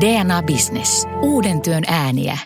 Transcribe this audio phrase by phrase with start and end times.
[0.00, 1.06] DNA Business.
[1.22, 2.38] Uuden työn ääniä.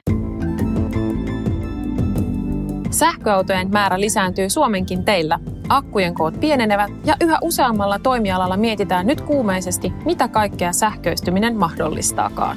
[2.90, 5.38] Sähköautojen määrä lisääntyy Suomenkin teillä.
[5.68, 12.56] Akkujen koot pienenevät ja yhä useammalla toimialalla mietitään nyt kuumeisesti, mitä kaikkea sähköistyminen mahdollistaakaan.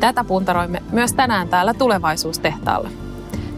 [0.00, 2.90] Tätä puntaroimme myös tänään täällä tulevaisuustehtaalla.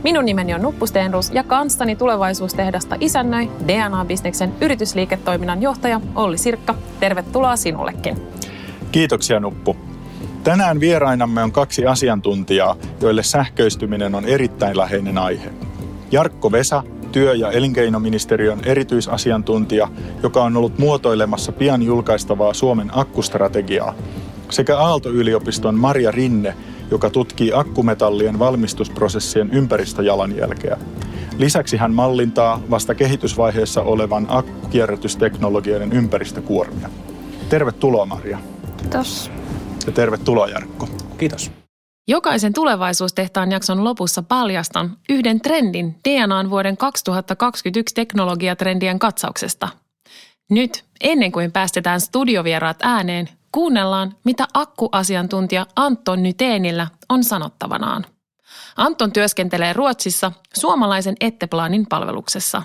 [0.03, 6.75] Minun nimeni on Nuppu Stenrus ja kanssani tulevaisuustehdasta isännöi DNA-bisneksen yritysliiketoiminnan johtaja Olli Sirkka.
[7.01, 8.17] Tervetuloa sinullekin.
[8.93, 9.86] Kiitoksia Nuppu.
[10.47, 15.51] Tänään vierainamme on kaksi asiantuntijaa, joille sähköistyminen on erittäin läheinen aihe.
[16.11, 19.89] Jarkko Vesa, työ- ja elinkeinoministeriön erityisasiantuntija,
[20.23, 23.95] joka on ollut muotoilemassa pian julkaistavaa Suomen akkustrategiaa,
[24.51, 26.55] sekä Aalto-yliopiston Maria Rinne,
[26.91, 30.77] joka tutkii akkumetallien valmistusprosessien ympäristöjalanjälkeä.
[31.39, 36.91] Lisäksi hän mallintaa vasta kehitysvaiheessa olevan akkukierrätysteknologioiden ympäristökuormia.
[37.49, 38.39] Tervetuloa Maria.
[38.77, 39.31] Kiitos.
[39.87, 40.89] Ja tervetuloa Jarkko.
[41.19, 41.51] Kiitos.
[42.09, 49.69] Jokaisen tulevaisuustehtaan jakson lopussa paljastan yhden trendin DNAn vuoden 2021 teknologiatrendien katsauksesta.
[50.51, 58.07] Nyt, ennen kuin päästetään studiovieraat ääneen, kuunnellaan, mitä akkuasiantuntija Anton Nyteenillä on sanottavanaan.
[58.77, 62.63] Anton työskentelee Ruotsissa suomalaisen Etteplanin palveluksessa.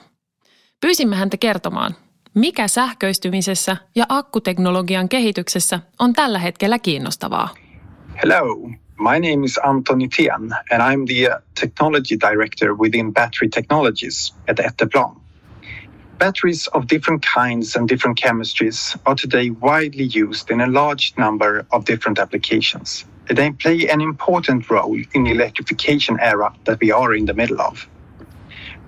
[0.81, 1.95] Pyysimme häntä kertomaan,
[2.33, 7.49] mikä sähköistymisessä ja akkuteknologian kehityksessä on tällä hetkellä kiinnostavaa.
[8.23, 8.55] Hello,
[8.97, 15.21] my name is Anton Tien and I'm the technology director within battery technologies at Etteplan.
[16.19, 21.66] Batteries of different kinds and different chemistries are today widely used in a large number
[21.71, 23.05] of different applications.
[23.35, 27.61] They play an important role in the electrification era that we are in the middle
[27.61, 27.88] of.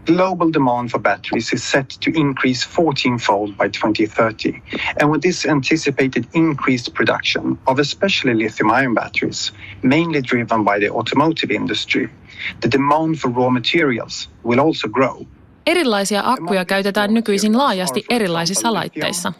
[0.06, 4.62] Global demand for batteries is set to increase 14-fold by 2030.
[4.98, 11.52] And with this anticipated increased production of especially lithium-ion batteries, mainly driven by the automotive
[11.52, 12.09] industry,
[12.62, 15.25] the demand for raw materials will also grow.
[15.66, 19.34] Erilaisia akkuja käytetään nykyisin laajasti erilaisissa laitteissa.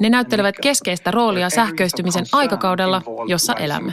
[0.00, 3.92] Ne näyttelevät keskeistä roolia sähköistymisen aikakaudella, jossa elämme.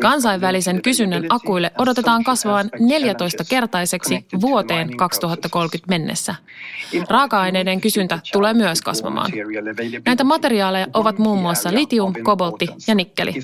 [0.00, 6.34] Kansainvälisen kysynnän akuille odotetaan kasvavan 14-kertaiseksi vuoteen 2030 mennessä.
[7.08, 9.30] Raaka-aineiden kysyntä tulee myös kasvamaan.
[10.06, 13.34] Näitä materiaaleja ovat muun muassa litium, koboltti ja nikkeli.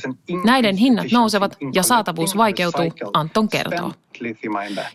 [0.45, 3.93] Näiden hinnat nousevat ja saatavuus vaikeutuu, Anton kertoo.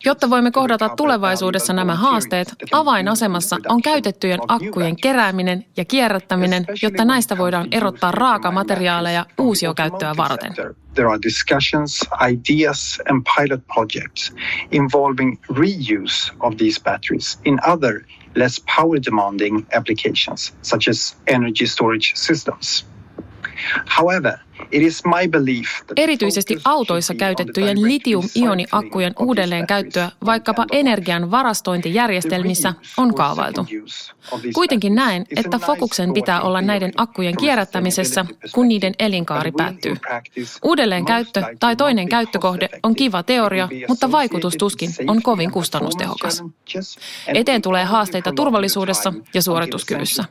[0.05, 7.37] Jotta voimme kohdata tulevaisuudessa nämä haasteet, avainasemassa on käytettyjen akkujen kerääminen ja kierrättäminen, jotta näistä
[7.37, 10.53] voidaan erottaa raakamateriaaleja uusiokäyttöä varten.
[10.93, 14.33] There are discussions, ideas and pilot projects
[14.71, 18.01] involving reuse of these batteries in other
[18.35, 22.85] less power demanding applications such as energy storage systems.
[23.85, 24.37] However,
[25.97, 33.65] Erityisesti autoissa käytettyjen litium-ioniakkujen uudelleenkäyttöä vaikkapa energian varastointijärjestelmissä on kaavailtu.
[34.53, 39.95] Kuitenkin näen, että fokuksen pitää olla näiden akkujen kierrättämisessä, kun niiden elinkaari päättyy.
[40.63, 46.43] Uudelleenkäyttö tai toinen käyttökohde on kiva teoria, mutta vaikutus tuskin on kovin kustannustehokas.
[47.27, 50.23] Eteen tulee haasteita turvallisuudessa ja suorituskyvyssä.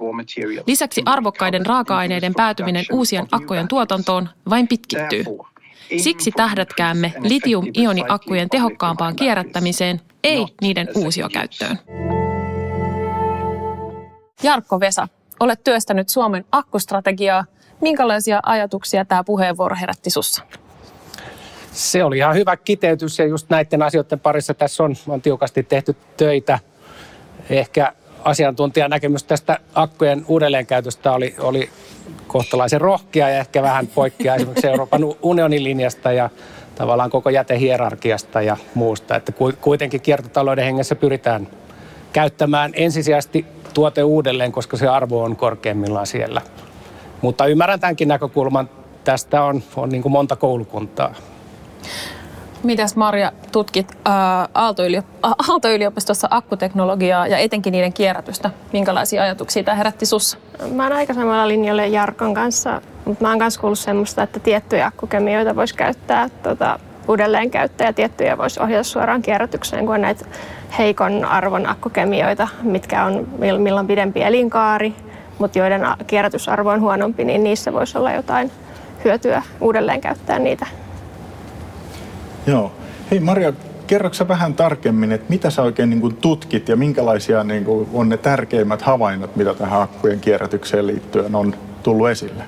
[0.66, 5.24] Lisäksi arvokkaiden raaka-aineiden päätyminen uusien akkujen tuotantoon tuotantoon vain pitkittyy.
[5.96, 11.78] Siksi tähdätkäämme litium-ioniakkujen tehokkaampaan kierrättämiseen, ei niiden uusiokäyttöön.
[14.42, 15.08] Jarkko Vesa,
[15.40, 17.44] olet työstänyt Suomen akkustrategiaa.
[17.80, 20.42] Minkälaisia ajatuksia tämä puheenvuoro herätti sussa?
[21.72, 25.96] Se oli ihan hyvä kiteytys ja just näiden asioiden parissa tässä on, on tiukasti tehty
[26.16, 26.58] töitä.
[27.50, 27.92] Ehkä
[28.24, 31.70] asiantuntijan näkemys tästä akkujen uudelleenkäytöstä oli, oli
[32.26, 36.30] kohtalaisen rohkea ja ehkä vähän poikkeaa esimerkiksi Euroopan unionin linjasta ja
[36.74, 39.16] tavallaan koko jätehierarkiasta ja muusta.
[39.16, 41.48] Että kuitenkin kiertotalouden hengessä pyritään
[42.12, 46.42] käyttämään ensisijaisesti tuote uudelleen, koska se arvo on korkeimmillaan siellä.
[47.22, 48.70] Mutta ymmärrän tämänkin näkökulman.
[49.04, 51.14] Tästä on, on niin kuin monta koulukuntaa.
[52.62, 54.48] Mitäs Marja tutkit ää,
[55.48, 58.50] Aalto-yliopistossa akkuteknologiaa ja etenkin niiden kierrätystä?
[58.72, 60.38] Minkälaisia ajatuksia tämä herätti sussa?
[60.72, 64.86] Mä oon aika samalla linjalla Jarkon kanssa, mutta mä oon myös kuullut semmoista, että tiettyjä
[64.86, 66.78] akkukemioita voisi käyttää tota,
[67.08, 70.24] uudelleen käyttää ja tiettyjä voisi ohjata suoraan kierrätykseen, kun on näitä
[70.78, 73.28] heikon arvon akkukemioita, mitkä on
[73.58, 74.94] milloin pidempi elinkaari,
[75.38, 78.50] mutta joiden kierrätysarvo on huonompi, niin niissä voisi olla jotain
[79.04, 80.66] hyötyä uudelleen käyttää niitä
[82.46, 82.72] Joo.
[83.10, 83.52] Hei Maria,
[83.86, 88.08] kerroksä vähän tarkemmin, että mitä sä oikein niin kuin tutkit ja minkälaisia niin kuin on
[88.08, 92.44] ne tärkeimmät havainnot, mitä tähän akkujen kierrätykseen liittyen on tullut esille?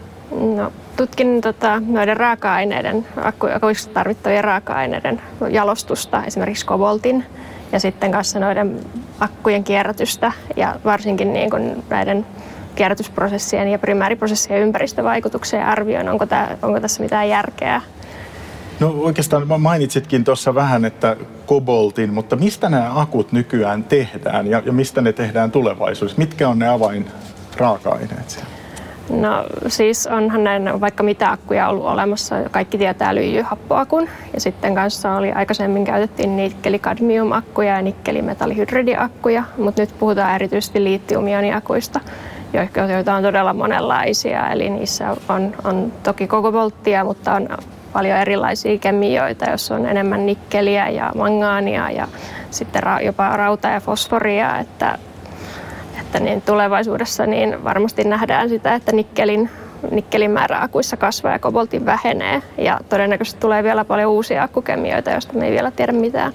[0.57, 7.25] No, tutkin tota, noiden raaka-aineiden, akkuissa tarvittavien raaka-aineiden jalostusta, esimerkiksi koboltin
[7.73, 8.81] ja sitten kanssa noiden
[9.21, 12.27] akkujen kierrätystä ja varsinkin niin kuin näiden
[12.75, 17.81] kierrätysprosessien ja primääriprosessien ympäristövaikutuksia ja arvioin, onko, tämä, onko tässä mitään järkeä.
[18.81, 21.17] No oikeastaan mainitsitkin tuossa vähän, että
[21.47, 26.19] koboltin, mutta mistä nämä akut nykyään tehdään ja, ja mistä ne tehdään tulevaisuudessa?
[26.19, 27.07] Mitkä on ne avain
[27.57, 28.51] raaka-aineet siellä?
[29.11, 32.37] No siis onhan näin vaikka mitä akkuja ollut olemassa.
[32.51, 34.09] Kaikki tietää lyijyhappoakun.
[34.35, 39.45] Ja sitten kanssa oli aikaisemmin käytettiin nikkeli-kadmium-akkuja ja nikkelimetallihydridiakkuja.
[39.59, 42.01] Mutta nyt puhutaan erityisesti liittiumioniakuista,
[42.93, 44.51] joita on todella monenlaisia.
[44.51, 47.49] Eli niissä on, on toki koko volttia, mutta on
[47.93, 52.09] paljon erilaisia kemioita, jos on enemmän nikkeliä ja mangaania ja
[52.51, 54.59] sitten jopa rauta ja fosforia.
[54.59, 54.99] Että
[56.01, 59.51] että niin tulevaisuudessa niin varmasti nähdään sitä, että nikkelin,
[59.91, 62.43] nikkelin määrä akuissa kasvaa ja koboltin vähenee.
[62.59, 66.33] Ja todennäköisesti tulee vielä paljon uusia akkukemioita, joista me ei vielä tiedä mitään.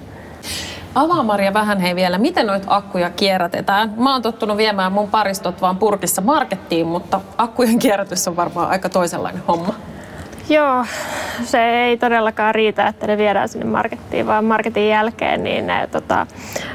[0.94, 3.94] Avaa Maria vähän hei vielä, miten noita akkuja kierrätetään?
[3.96, 8.88] Mä oon tottunut viemään mun paristot vaan purkissa markettiin, mutta akkujen kierrätys on varmaan aika
[8.88, 9.74] toisenlainen homma.
[10.48, 10.84] Joo,
[11.44, 16.26] se ei todellakaan riitä, että ne viedään sinne markettiin, vaan marketin jälkeen niin ne tota,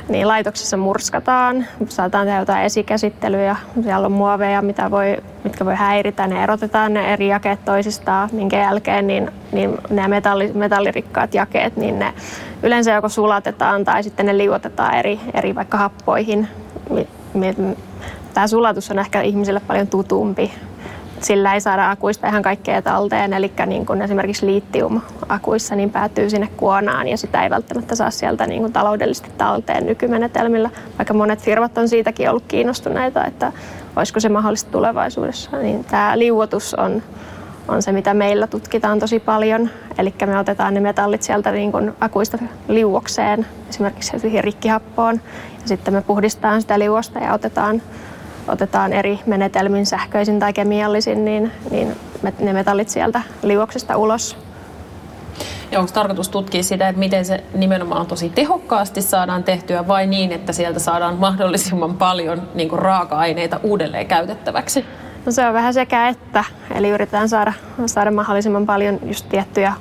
[0.10, 1.66] niin laitoksissa murskataan.
[1.90, 3.56] Saataan tehdä jotain esikäsittelyjä.
[3.84, 6.28] Siellä on muoveja, mitä voi, mitkä voi häiritä.
[6.28, 12.00] Ne erotetaan ne eri jakeet toisistaan, minkä jälkeen niin, niin ne metalli, metallirikkaat jakeet, niin
[12.00, 12.14] ne
[12.64, 16.48] yleensä joko sulatetaan tai sitten ne liuotetaan eri, eri vaikka happoihin.
[18.34, 20.52] Tämä sulatus on ehkä ihmisille paljon tutumpi
[21.24, 23.34] sillä ei saada akuista ihan kaikkea talteen.
[23.34, 28.48] Eli niin kuin esimerkiksi litium-akuissa niin päätyy sinne kuonaan ja sitä ei välttämättä saa sieltä
[28.48, 30.70] niin kuin taloudellisesti talteen nykymenetelmillä.
[30.98, 33.52] Vaikka monet firmat on siitäkin ollut kiinnostuneita, että
[33.96, 35.58] olisiko se mahdollista tulevaisuudessa.
[35.58, 37.04] Niin tämä liuotus on,
[37.68, 39.70] on se, mitä meillä tutkitaan tosi paljon.
[39.98, 42.38] Eli me otetaan ne metallit sieltä niin kuin akuista
[42.68, 45.22] liuokseen, esimerkiksi rikkihappoon.
[45.62, 47.82] Ja sitten me puhdistetaan sitä liuosta ja otetaan
[48.48, 51.96] otetaan eri menetelmin, sähköisin tai kemiallisin, niin, niin
[52.40, 54.38] ne metallit sieltä liuoksesta ulos.
[55.72, 60.32] Ja onko tarkoitus tutkia sitä, että miten se nimenomaan tosi tehokkaasti saadaan tehtyä vai niin,
[60.32, 64.86] että sieltä saadaan mahdollisimman paljon niin raaka-aineita uudelleen käytettäväksi?
[65.26, 66.44] No se on vähän sekä että.
[66.76, 67.54] Eli yritetään saada,
[67.86, 69.74] saada mahdollisimman paljon just tiettyjä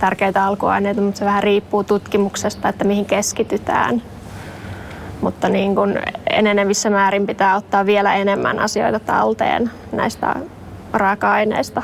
[0.00, 4.02] tärkeitä alkuaineita, mutta se vähän riippuu tutkimuksesta, että mihin keskitytään
[5.20, 5.98] mutta niin kuin
[6.30, 10.34] enenevissä määrin pitää ottaa vielä enemmän asioita talteen näistä
[10.92, 11.82] raaka-aineista.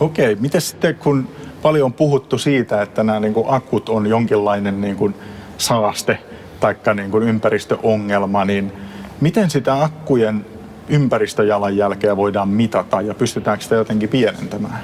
[0.00, 1.28] Okei, miten sitten kun
[1.62, 5.14] paljon on puhuttu siitä, että nämä niin kuin akut on jonkinlainen niin kuin
[5.58, 6.18] saaste
[6.60, 8.72] tai niin kuin ympäristöongelma, niin
[9.20, 10.46] miten sitä akkujen
[10.88, 14.80] ympäristöjalanjälkeä voidaan mitata ja pystytäänkö sitä jotenkin pienentämään?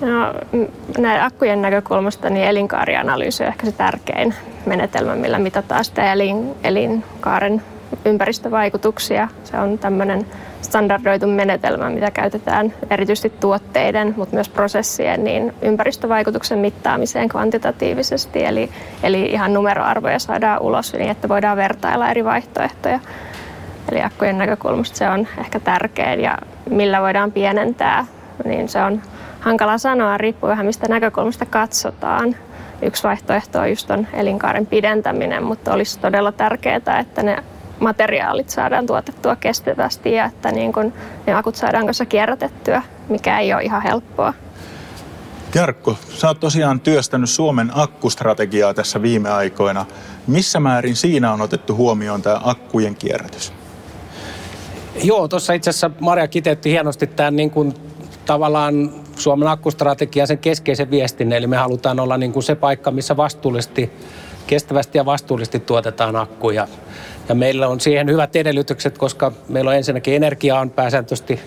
[0.00, 0.34] No,
[0.98, 4.34] näin akkujen näkökulmasta niin elinkaarianalyysi on ehkä se tärkein
[4.66, 7.62] menetelmä, millä mitataan sitä elin, elinkaaren
[8.04, 9.28] ympäristövaikutuksia.
[9.44, 10.26] Se on tämmöinen
[10.62, 18.44] standardoitu menetelmä, mitä käytetään erityisesti tuotteiden, mutta myös prosessien niin ympäristövaikutuksen mittaamiseen kvantitatiivisesti.
[18.44, 18.70] Eli,
[19.02, 23.00] eli ihan numeroarvoja saadaan ulos niin, että voidaan vertailla eri vaihtoehtoja.
[23.92, 26.38] Eli akkujen näkökulmasta se on ehkä tärkein ja
[26.70, 28.06] millä voidaan pienentää,
[28.44, 29.02] niin se on
[29.40, 32.36] hankala sanoa, riippuu vähän mistä näkökulmasta katsotaan.
[32.84, 37.44] Yksi vaihtoehto on just on elinkaaren pidentäminen, mutta olisi todella tärkeää, että ne
[37.80, 40.92] materiaalit saadaan tuotettua kestävästi ja että niin kun
[41.26, 44.34] ne akut saadaan kanssa kierrätettyä, mikä ei ole ihan helppoa.
[45.54, 49.86] Jarkko, sä oot tosiaan työstänyt Suomen akkustrategiaa tässä viime aikoina.
[50.26, 53.52] Missä määrin siinä on otettu huomioon tämä akkujen kierrätys?
[55.04, 57.74] Joo, tuossa itse asiassa Maria kiteytti hienosti tämän niin kuin
[58.26, 63.16] tavallaan Suomen akkustrategia sen keskeisen viestin, eli me halutaan olla niin kuin se paikka, missä
[63.16, 63.92] vastuullisesti,
[64.46, 66.68] kestävästi ja vastuullisesti tuotetaan akkuja.
[67.28, 71.40] Ja meillä on siihen hyvät edellytykset, koska meillä on ensinnäkin energia on pääsääntöisesti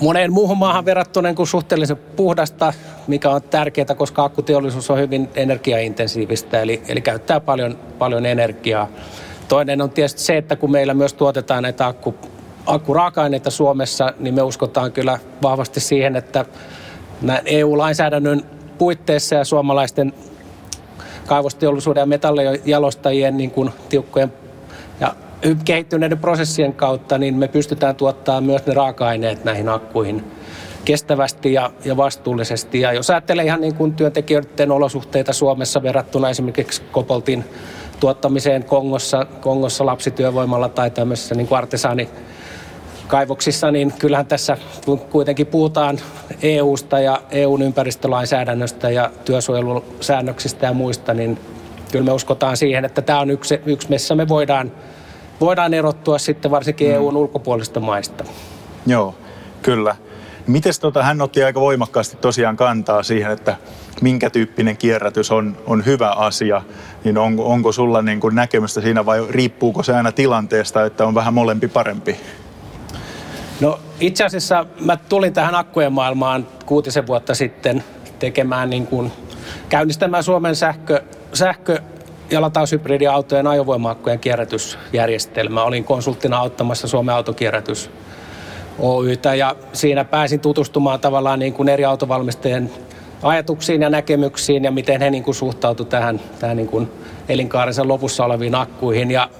[0.00, 2.72] moneen muuhun maahan verrattuna niin kuin suhteellisen puhdasta,
[3.06, 8.88] mikä on tärkeää, koska akkuteollisuus on hyvin energiaintensiivistä, eli, eli käyttää paljon, paljon energiaa.
[9.48, 12.14] Toinen on tietysti se, että kun meillä myös tuotetaan näitä akku,
[12.66, 16.44] akkuraaka-aineita Suomessa, niin me uskotaan kyllä vahvasti siihen, että
[17.44, 18.42] EU-lainsäädännön
[18.78, 20.12] puitteissa ja suomalaisten
[21.26, 24.32] kaivosteollisuuden ja metallijalostajien niin kuin tiukkojen
[25.00, 25.14] ja
[25.64, 30.24] kehittyneiden prosessien kautta, niin me pystytään tuottamaan myös ne raaka-aineet näihin akkuihin
[30.84, 32.80] kestävästi ja, ja vastuullisesti.
[32.80, 37.44] Ja jos ajattelee ihan niin kuin työntekijöiden olosuhteita Suomessa verrattuna esimerkiksi Kopoltin
[38.00, 42.08] tuottamiseen Kongossa, Kongossa lapsityövoimalla tai tämmöisessä niin kuin artesaani
[43.06, 44.56] kaivoksissa, niin kyllähän tässä
[45.10, 45.98] kuitenkin puhutaan
[46.42, 51.38] EUsta ja EUn ympäristölainsäädännöstä ja työsuojelusäännöksistä ja muista, niin
[51.92, 54.72] kyllä me uskotaan siihen, että tämä on yksi, yksi missä me voidaan,
[55.40, 56.94] voidaan erottua sitten varsinkin mm.
[56.94, 58.24] EUn ulkopuolisista maista.
[58.86, 59.14] Joo,
[59.62, 59.96] kyllä.
[60.46, 63.56] Mites tota, hän otti aika voimakkaasti tosiaan kantaa siihen, että
[64.00, 66.62] minkä tyyppinen kierrätys on, on hyvä asia,
[67.04, 71.14] niin on, onko sulla niin kuin näkemystä siinä vai riippuuko se aina tilanteesta, että on
[71.14, 72.16] vähän molempi parempi?
[73.60, 77.84] No itse asiassa mä tulin tähän akkujen maailmaan kuutisen vuotta sitten
[78.18, 79.12] tekemään niin kuin,
[79.68, 81.78] käynnistämään Suomen sähkö, sähkö
[82.30, 85.62] ja lataushybridiautojen ajovoima-akkujen kierrätysjärjestelmä.
[85.62, 87.90] Olin konsulttina auttamassa Suomen autokierrätys
[88.78, 92.70] Oytä ja siinä pääsin tutustumaan tavallaan niin kuin eri autovalmistajien
[93.22, 96.90] ajatuksiin ja näkemyksiin ja miten he niin kuin suhtautuivat tähän, tähän niin kuin
[97.28, 99.10] elinkaarensa lopussa oleviin akkuihin.
[99.10, 99.30] Ja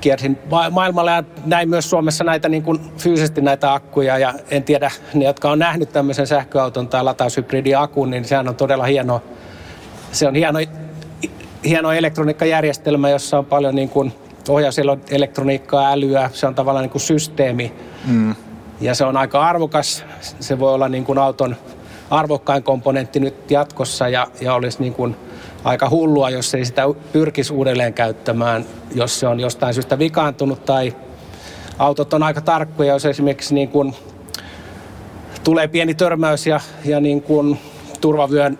[0.00, 0.38] kiersin
[0.70, 5.24] maailmalla ja näin myös Suomessa näitä niin kuin fyysisesti näitä akkuja ja en tiedä, ne
[5.24, 9.22] jotka on nähnyt tämmöisen sähköauton tai lataushybridiakun, niin sehän on todella hieno,
[10.12, 10.58] se on hieno,
[11.64, 14.12] hieno elektroniikkajärjestelmä, jossa on paljon niin kuin
[14.48, 17.72] ohjauselektroniikkaa, älyä, se on tavallaan niin kuin systeemi.
[18.06, 18.34] Mm.
[18.80, 20.04] Ja se on aika arvokas,
[20.40, 21.56] se voi olla niin kuin auton
[22.10, 25.16] arvokkain komponentti nyt jatkossa ja, ja olisi niin kuin
[25.64, 28.64] aika hullua, jos ei sitä pyrkisi uudelleen käyttämään,
[28.94, 30.96] jos se on jostain syystä vikaantunut tai
[31.78, 33.94] autot on aika tarkkoja, jos esimerkiksi niin kuin
[35.44, 37.58] tulee pieni törmäys ja, ja niin kuin
[38.00, 38.58] turvavyön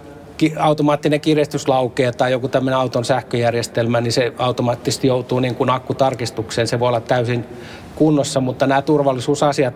[0.58, 6.66] automaattinen kiristys laukee tai joku tämmöinen auton sähköjärjestelmä, niin se automaattisesti joutuu niin kuin akkutarkistukseen.
[6.66, 7.46] Se voi olla täysin
[7.96, 9.74] kunnossa, mutta nämä turvallisuusasiat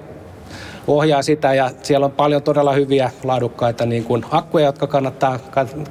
[0.87, 5.39] ohjaa sitä ja siellä on paljon todella hyviä laadukkaita niin kuin akkuja, jotka kannattaa,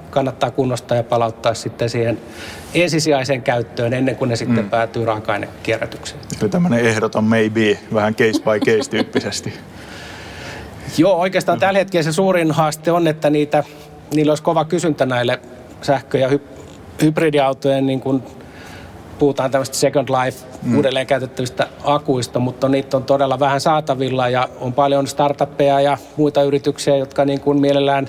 [0.09, 2.19] kannattaa kunnostaa ja palauttaa sitten siihen
[2.73, 4.69] ensisijaiseen käyttöön ennen kuin ne sitten mm.
[4.69, 6.19] päätyy raaka-ainekierrätykseen.
[6.41, 9.53] Eli tämmöinen ehdoton maybe, vähän case by case tyyppisesti.
[10.97, 13.63] Joo, oikeastaan tällä hetkellä se suurin haaste on, että niitä,
[14.13, 15.39] niillä olisi kova kysyntä näille
[15.81, 16.41] sähkö- ja hy-
[17.01, 18.23] hybridiautojen niin kuin
[19.23, 20.75] puhutaan tämmöistä Second Life mm.
[20.75, 26.43] uudelleen käytettävistä akuista, mutta niitä on todella vähän saatavilla ja on paljon startuppeja ja muita
[26.43, 28.07] yrityksiä, jotka niin kuin mielellään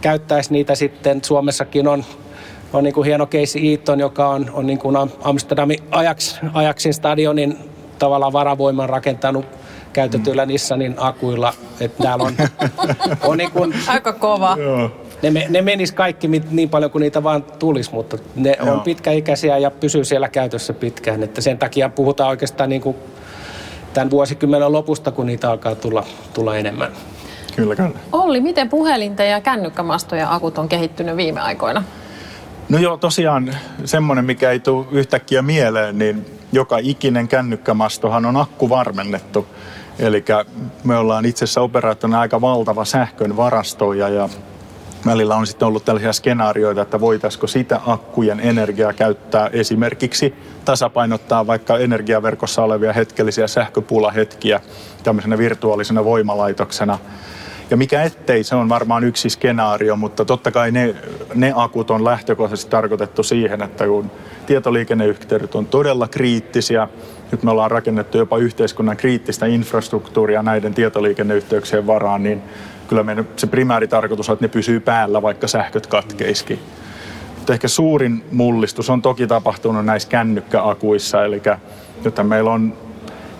[0.00, 1.24] käyttäisi niitä sitten.
[1.24, 2.04] Suomessakin on,
[2.72, 7.58] on niin kuin hieno Casey Eaton, joka on, on niin kuin Amsterdamin Ajax, Ajaxin stadionin
[7.98, 9.46] tavallaan varavoiman rakentanut
[9.92, 10.48] käytetyillä mm.
[10.48, 11.54] Nissanin akuilla.
[11.80, 12.34] Että täällä on,
[13.28, 14.56] on niin kuin, Aika kova.
[14.60, 18.74] Joo ne, ne menis kaikki niin paljon kuin niitä vaan tulisi, mutta ne Joo.
[18.74, 21.22] on pitkäikäisiä ja pysyy siellä käytössä pitkään.
[21.22, 22.96] Että sen takia puhutaan oikeastaan niin kuin
[23.94, 26.92] tämän vuosikymmenen lopusta, kun niitä alkaa tulla, tulla enemmän.
[27.56, 27.90] Kyllä, kyllä.
[28.12, 31.84] Olli, miten puhelinten ja kännykkämastojen akut on kehittynyt viime aikoina?
[32.68, 38.68] No joo, tosiaan semmoinen, mikä ei tule yhtäkkiä mieleen, niin joka ikinen kännykkämastohan on akku
[38.68, 39.46] varmennettu.
[39.98, 40.24] Eli
[40.84, 44.28] me ollaan itse asiassa operaattorina aika valtava sähkön varastoja ja
[45.06, 51.78] välillä on sitten ollut tällaisia skenaarioita, että voitaisiko sitä akkujen energiaa käyttää esimerkiksi tasapainottaa vaikka
[51.78, 54.60] energiaverkossa olevia hetkellisiä sähköpulahetkiä
[55.02, 56.98] tämmöisenä virtuaalisena voimalaitoksena.
[57.70, 60.94] Ja mikä ettei, se on varmaan yksi skenaario, mutta totta kai ne,
[61.34, 64.10] ne akut on lähtökohtaisesti tarkoitettu siihen, että kun
[64.46, 66.88] tietoliikenneyhteydet on todella kriittisiä,
[67.32, 72.42] nyt me ollaan rakennettu jopa yhteiskunnan kriittistä infrastruktuuria näiden tietoliikenneyhteyksien varaan, niin
[72.88, 76.58] kyllä meidän se primääritarkoitus on, että ne pysyy päällä, vaikka sähköt katkeiskin.
[77.36, 81.42] Mutta ehkä suurin mullistus on toki tapahtunut näissä kännykkäakuissa, eli
[82.04, 82.72] nyt meillä on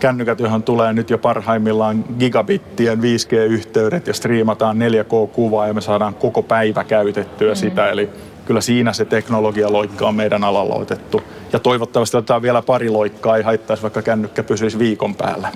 [0.01, 6.43] kännykät, johon tulee nyt jo parhaimmillaan gigabittien 5G-yhteydet ja striimataan 4K-kuvaa ja me saadaan koko
[6.43, 7.61] päivä käytettyä mm-hmm.
[7.61, 7.91] sitä.
[7.91, 8.11] Eli
[8.45, 11.23] kyllä siinä se teknologialoikka on meidän alalla otettu.
[11.53, 15.49] Ja toivottavasti otetaan vielä pari loikkaa, ei haittaisi vaikka kännykkä pysyisi viikon päällä.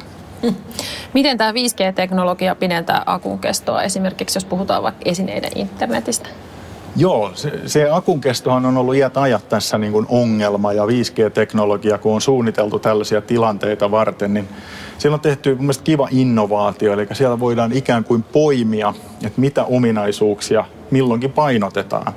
[1.15, 6.29] Miten tämä 5G-teknologia pidentää akun kestoa esimerkiksi, jos puhutaan vaikka esineiden internetistä?
[6.99, 11.99] Joo, se, se akun kestohan on ollut iät ajat tässä niin kuin ongelma ja 5G-teknologia,
[11.99, 14.49] kun on suunniteltu tällaisia tilanteita varten, niin
[14.99, 19.65] siellä on tehty mun mielestä kiva innovaatio, eli siellä voidaan ikään kuin poimia, että mitä
[19.65, 22.13] ominaisuuksia milloinkin painotetaan.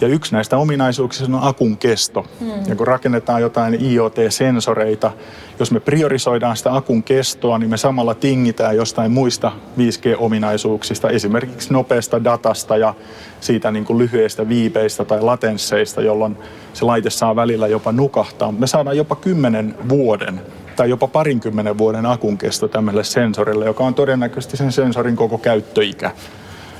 [0.00, 2.26] Ja yksi näistä ominaisuuksista on akun kesto.
[2.40, 2.50] Hmm.
[2.68, 5.10] Ja kun rakennetaan jotain IoT-sensoreita,
[5.58, 12.24] jos me priorisoidaan sitä akun kestoa, niin me samalla tingitään jostain muista 5G-ominaisuuksista, esimerkiksi nopeasta
[12.24, 12.94] datasta ja
[13.40, 16.38] siitä niin kuin lyhyistä viipeistä tai latensseista, jolloin
[16.72, 18.52] se laite saa välillä jopa nukahtaa.
[18.52, 20.40] Me saadaan jopa kymmenen vuoden
[20.76, 26.10] tai jopa parinkymmenen vuoden akun kesto tämmöiselle sensorille, joka on todennäköisesti sen sensorin koko käyttöikä.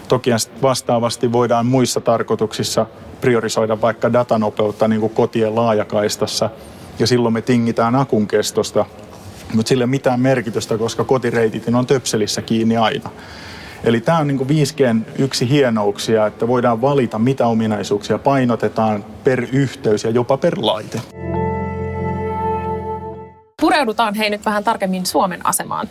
[0.08, 0.30] Toki
[0.62, 2.87] vastaavasti voidaan muissa tarkoituksissa
[3.20, 6.50] priorisoida vaikka datanopeutta niin kuin kotien laajakaistassa,
[6.99, 8.87] ja silloin me tingitään akun kestosta.
[9.54, 13.11] mutta sillä ei mitään merkitystä, koska kotireitit on töpselissä kiinni aina.
[13.84, 20.04] Eli tämä on niin 5Gn yksi hienouksia, että voidaan valita, mitä ominaisuuksia painotetaan per yhteys
[20.04, 21.00] ja jopa per laite.
[23.64, 25.88] Pureudutaan hei nyt vähän tarkemmin Suomen asemaan.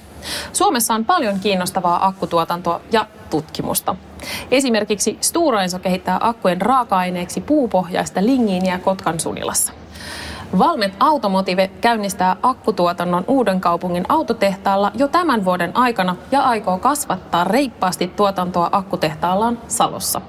[0.53, 3.95] Suomessa on paljon kiinnostavaa akkutuotantoa ja tutkimusta.
[4.51, 9.73] Esimerkiksi Stora kehittää akkujen raaka-aineeksi puupohjaista lingiiniä Kotkan Sunilassa.
[10.57, 18.07] Valmet Automotive käynnistää akkutuotannon uuden kaupungin autotehtaalla jo tämän vuoden aikana ja aikoo kasvattaa reippaasti
[18.07, 20.21] tuotantoa akkutehtaallaan Salossa.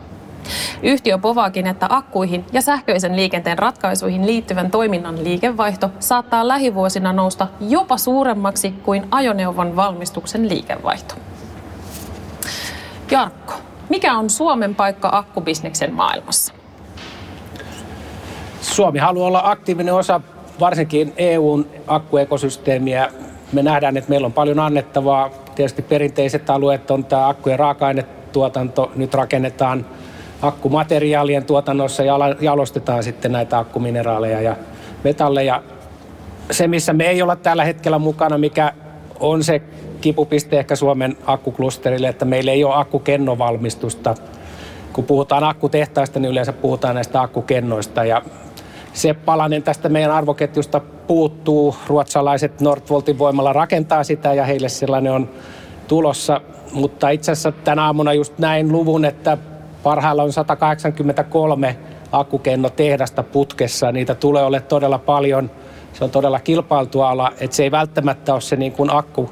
[0.83, 7.97] Yhtiö povaakin, että akkuihin ja sähköisen liikenteen ratkaisuihin liittyvän toiminnan liikevaihto saattaa lähivuosina nousta jopa
[7.97, 11.15] suuremmaksi kuin ajoneuvon valmistuksen liikevaihto.
[13.11, 13.55] Jarkko,
[13.89, 16.55] mikä on Suomen paikka akkubisneksen maailmassa?
[18.61, 20.21] Suomi haluaa olla aktiivinen osa
[20.61, 23.11] varsinkin EUn akkuekosysteemiä.
[23.53, 25.31] Me nähdään, että meillä on paljon annettavaa.
[25.55, 28.93] Tietysti perinteiset alueet on tämä akkujen raaka-ainetuotanto.
[28.97, 29.87] Nyt rakennetaan
[30.43, 34.57] akkumateriaalien tuotannossa ja jalostetaan sitten näitä akkumineraaleja ja
[35.05, 35.63] metalleja.
[36.51, 38.73] Se, missä me ei olla tällä hetkellä mukana, mikä
[39.21, 39.63] on se
[40.01, 44.15] kipupiste ehkä Suomen akkuklusterille, että meillä ei ole akkukennovalmistusta.
[44.93, 48.23] Kun puhutaan akkutehtaista, niin yleensä puhutaan näistä akkukennoista ja
[48.93, 51.77] se palanen tästä meidän arvoketjusta puuttuu.
[51.87, 55.31] Ruotsalaiset Nordvoltin voimalla rakentaa sitä ja heille sellainen on
[55.89, 56.41] tulossa.
[56.73, 59.39] Mutta itse asiassa tänä aamuna just näin luvun, että
[59.85, 61.77] parhailla on 183
[62.13, 63.93] akkukennotehdasta putkessa.
[63.93, 65.51] Niitä tulee ole todella paljon.
[65.93, 69.31] Se on todella kilpailtu ala, että se ei välttämättä ole se niin kuin akku,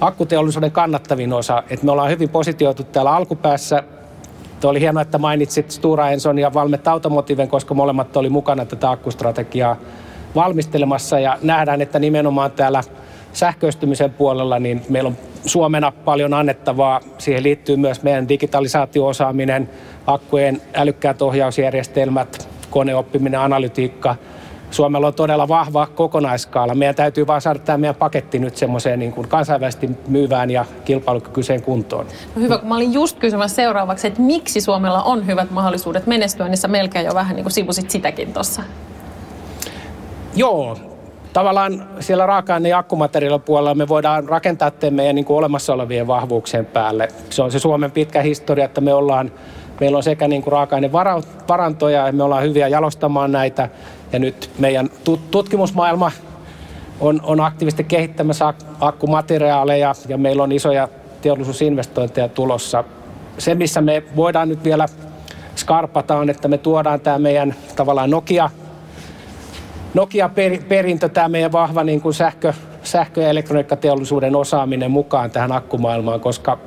[0.00, 1.62] akkuteollisuuden kannattavin osa.
[1.70, 3.82] Et me ollaan hyvin positioitu täällä alkupäässä
[4.60, 8.90] Tuo oli hienoa, että mainitsit Stura Enson ja Valmet Automotiven, koska molemmat oli mukana tätä
[8.90, 9.76] akkustrategiaa
[10.34, 12.82] valmistelemassa ja nähdään, että nimenomaan täällä
[13.32, 15.16] sähköistymisen puolella niin meillä on
[15.46, 17.00] Suomena paljon annettavaa.
[17.18, 19.70] Siihen liittyy myös meidän digitalisaatio-osaaminen,
[20.06, 24.16] akkujen älykkäät ohjausjärjestelmät, koneoppiminen, analytiikka–
[24.70, 26.74] Suomella on todella vahva kokonaiskaala.
[26.74, 31.62] Meidän täytyy vaan saada tämä meidän paketti nyt semmoiseen niin kuin kansainvälisesti myyvään ja kilpailukykyiseen
[31.62, 32.06] kuntoon.
[32.36, 36.48] No hyvä, kun mä olin just kysymässä seuraavaksi, että miksi Suomella on hyvät mahdollisuudet menestyä,
[36.48, 38.62] niin sä melkein jo vähän niin kuin sivusit sitäkin tuossa.
[40.36, 40.76] Joo,
[41.32, 47.08] tavallaan siellä raaka-aine- ja akkumateriaalipuolella me voidaan rakentaa meidän niin kuin olemassa olevien vahvuuksien päälle.
[47.30, 49.32] Se on se Suomen pitkä historia, että me ollaan,
[49.80, 53.68] meillä on sekä niin kuin raaka-ainevarantoja ja me ollaan hyviä jalostamaan näitä
[54.12, 54.90] ja nyt meidän
[55.30, 56.10] tutkimusmaailma
[57.00, 60.88] on, on aktiivisesti kehittämässä akkumateriaaleja ja meillä on isoja
[61.20, 62.84] teollisuusinvestointeja tulossa.
[63.38, 64.86] Se, missä me voidaan nyt vielä
[65.56, 68.50] skarpata on, että me tuodaan tämä meidän tavallaan Nokia,
[69.94, 76.58] Nokia-perintö, tämä meidän vahva niin kuin sähkö, sähkö- ja elektroniikkateollisuuden osaaminen mukaan tähän akkumaailmaan, koska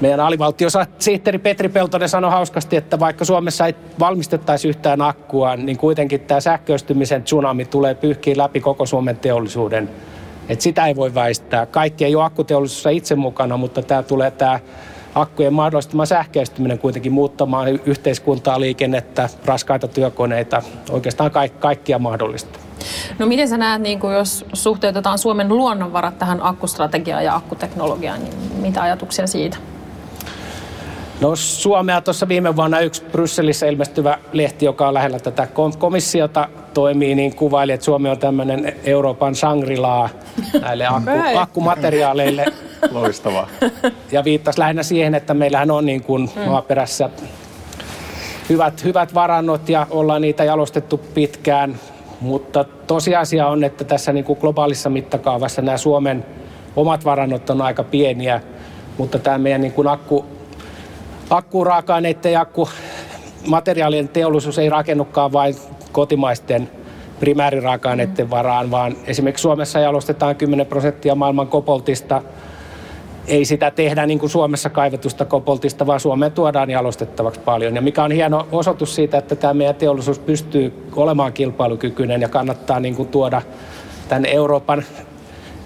[0.00, 6.20] meidän alivaltiosihteeri Petri Peltonen sanoi hauskasti, että vaikka Suomessa ei valmistettaisi yhtään akkua, niin kuitenkin
[6.20, 9.90] tämä sähköistymisen tsunami tulee pyyhkiä läpi koko Suomen teollisuuden.
[10.48, 11.66] Et sitä ei voi väistää.
[11.66, 14.60] Kaikki ei ole akkuteollisuudessa itse mukana, mutta tämä tulee tämä
[15.16, 22.58] akkujen mahdollistama sähköistyminen kuitenkin muuttamaan yhteiskuntaa, liikennettä, raskaita työkoneita, oikeastaan kaik- kaikkia mahdollista.
[23.18, 28.82] No miten sä näet, niin jos suhteutetaan Suomen luonnonvarat tähän akkustrategiaan ja akkuteknologiaan, niin mitä
[28.82, 29.56] ajatuksia siitä?
[31.20, 35.48] No Suomea tuossa viime vuonna yksi Brysselissä ilmestyvä lehti, joka on lähellä tätä
[35.78, 40.08] komissiota, toimii, niin kuvaili, että Suomi on tämmöinen Euroopan sangrilaa
[40.60, 42.44] näille akku, akkumateriaaleille.
[42.90, 43.48] Loistavaa.
[44.12, 46.42] Ja viittasi lähinnä siihen, että meillähän on niin kuin mm.
[46.42, 47.10] maaperässä
[48.48, 51.80] hyvät, hyvät varannot ja ollaan niitä jalostettu pitkään.
[52.20, 56.24] Mutta tosiasia on, että tässä niin kuin globaalissa mittakaavassa nämä Suomen
[56.76, 58.40] omat varannot on aika pieniä,
[58.98, 60.24] mutta tämä meidän niin kuin akku,
[61.30, 65.56] akkuraaka-aineiden ja akkumateriaalien teollisuus ei rakennukaan vain
[65.96, 66.70] kotimaisten
[67.20, 72.22] primääriraaka-aineiden varaan, vaan esimerkiksi Suomessa jalostetaan 10 prosenttia maailman kopoltista.
[73.26, 77.74] Ei sitä tehdä niin kuin Suomessa kaivetusta kopoltista, vaan Suomeen tuodaan jalostettavaksi paljon.
[77.74, 82.80] Ja mikä on hieno osoitus siitä, että tämä meidän teollisuus pystyy olemaan kilpailukykyinen ja kannattaa
[82.80, 83.42] niin kuin tuoda
[84.08, 84.84] tänne Euroopan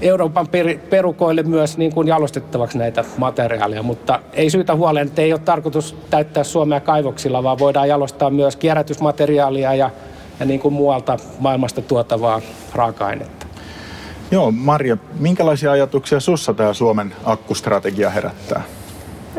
[0.02, 5.32] Euroopan per, perukoille myös niin kuin jalostettavaksi näitä materiaaleja, mutta ei syytä huoleen, että ei
[5.32, 9.90] ole tarkoitus täyttää Suomea kaivoksilla, vaan voidaan jalostaa myös kierrätysmateriaalia ja,
[10.40, 12.40] ja niin kuin muualta maailmasta tuotavaa
[12.74, 13.46] raaka-ainetta.
[14.30, 18.62] Joo, Marja, minkälaisia ajatuksia sussa tämä Suomen akkustrategia herättää?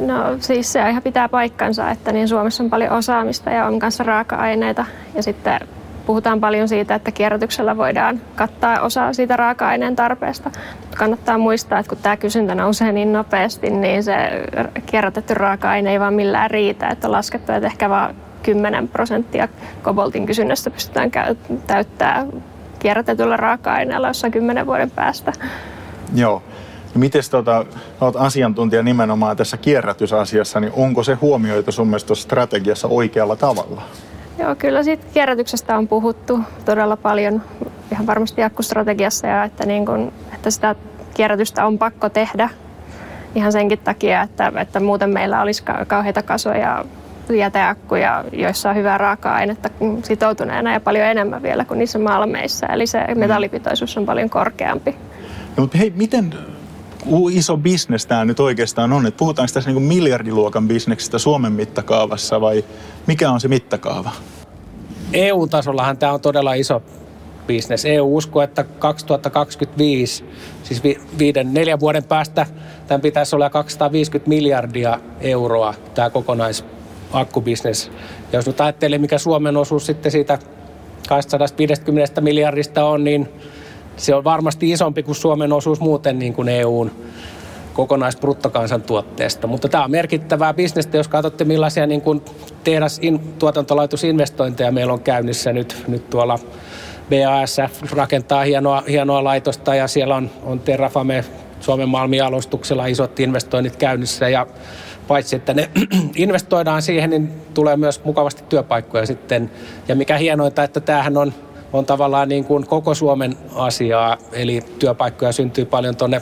[0.02, 4.04] No siis se ihan pitää paikkansa, että niin Suomessa on paljon osaamista ja on kanssa
[4.04, 4.86] raaka-aineita
[5.16, 5.60] ja sitten
[6.06, 10.52] puhutaan paljon siitä, että kierrätyksellä voidaan kattaa osa siitä raaka-aineen tarpeesta.
[10.82, 14.16] Mutta kannattaa muistaa, että kun tämä kysyntä nousee niin nopeasti, niin se
[14.86, 16.88] kierrätetty raaka-aine ei vaan millään riitä.
[16.88, 19.48] Että on laskettu, että ehkä vain 10 prosenttia
[19.82, 21.12] koboltin kysynnästä pystytään
[21.68, 22.26] täyttää
[22.80, 25.34] kierrätetyllä raaka-aineella jossain kymmenen vuoden päästä.
[26.16, 26.44] Joo.
[26.96, 27.66] Miten tota,
[28.02, 33.82] olet asiantuntija nimenomaan tässä kierrätysasiassa, niin onko se huomioitu sun mielestä strategiassa oikealla tavalla?
[34.40, 37.42] Joo, kyllä siitä kierrätyksestä on puhuttu todella paljon,
[37.92, 40.76] ihan varmasti akkustrategiassa, ja että, niin kun, että sitä
[41.14, 42.50] kierrätystä on pakko tehdä
[43.36, 46.86] ihan senkin takia, että, että muuten meillä olisi kauheita kasoja
[47.30, 49.70] jäteakkuja, joissa on hyvää raaka-ainetta
[50.04, 52.68] sitoutuneena ja paljon enemmän vielä kuin niissä malmeissa.
[52.68, 53.20] Eli se mm.
[53.20, 54.96] metallipitoisuus on paljon korkeampi.
[55.58, 56.36] No, mutta hei, miten
[57.32, 59.08] iso bisnes tämä nyt oikeastaan on?
[59.08, 62.64] Et puhutaanko tässä niinku miljardiluokan bisneksestä Suomen mittakaavassa vai
[63.08, 64.12] mikä on se mittakaava?
[65.14, 66.84] EU-tasollahan tämä on todella iso
[67.48, 67.86] bisnes.
[67.86, 70.26] EU uskoo, että 2025,
[70.64, 72.46] siis vi- viiden, neljän vuoden päästä,
[72.88, 76.66] tämän pitäisi olla 250 miljardia euroa tämä kokonais
[77.14, 77.92] akkubisnes.
[78.32, 80.40] Ja jos nyt ajattelee, mikä Suomen osuus sitten siitä
[81.08, 83.30] 250 miljardista on, niin
[83.98, 86.92] se on varmasti isompi kuin Suomen osuus muuten niin kuin EUn
[87.74, 89.48] kokonaisbruttokansantuotteesta.
[89.48, 92.22] Mutta tämä on merkittävää bisnestä, jos katsotte millaisia niin kuin
[92.64, 96.40] tehdas in, tuotantolaitosinvestointeja meillä on käynnissä nyt, nyt tuolla
[97.10, 101.26] BASF rakentaa hienoa, hienoa laitosta ja siellä on, on Terrafame
[101.60, 104.48] Suomen Malmi-alustuksella isot investoinnit käynnissä ja
[105.12, 105.70] paitsi että ne
[106.16, 109.52] investoidaan siihen, niin tulee myös mukavasti työpaikkoja sitten.
[109.88, 111.34] Ja mikä hienointa, että tämähän on,
[111.74, 116.22] on tavallaan niin kuin koko Suomen asiaa, eli työpaikkoja syntyy paljon tuonne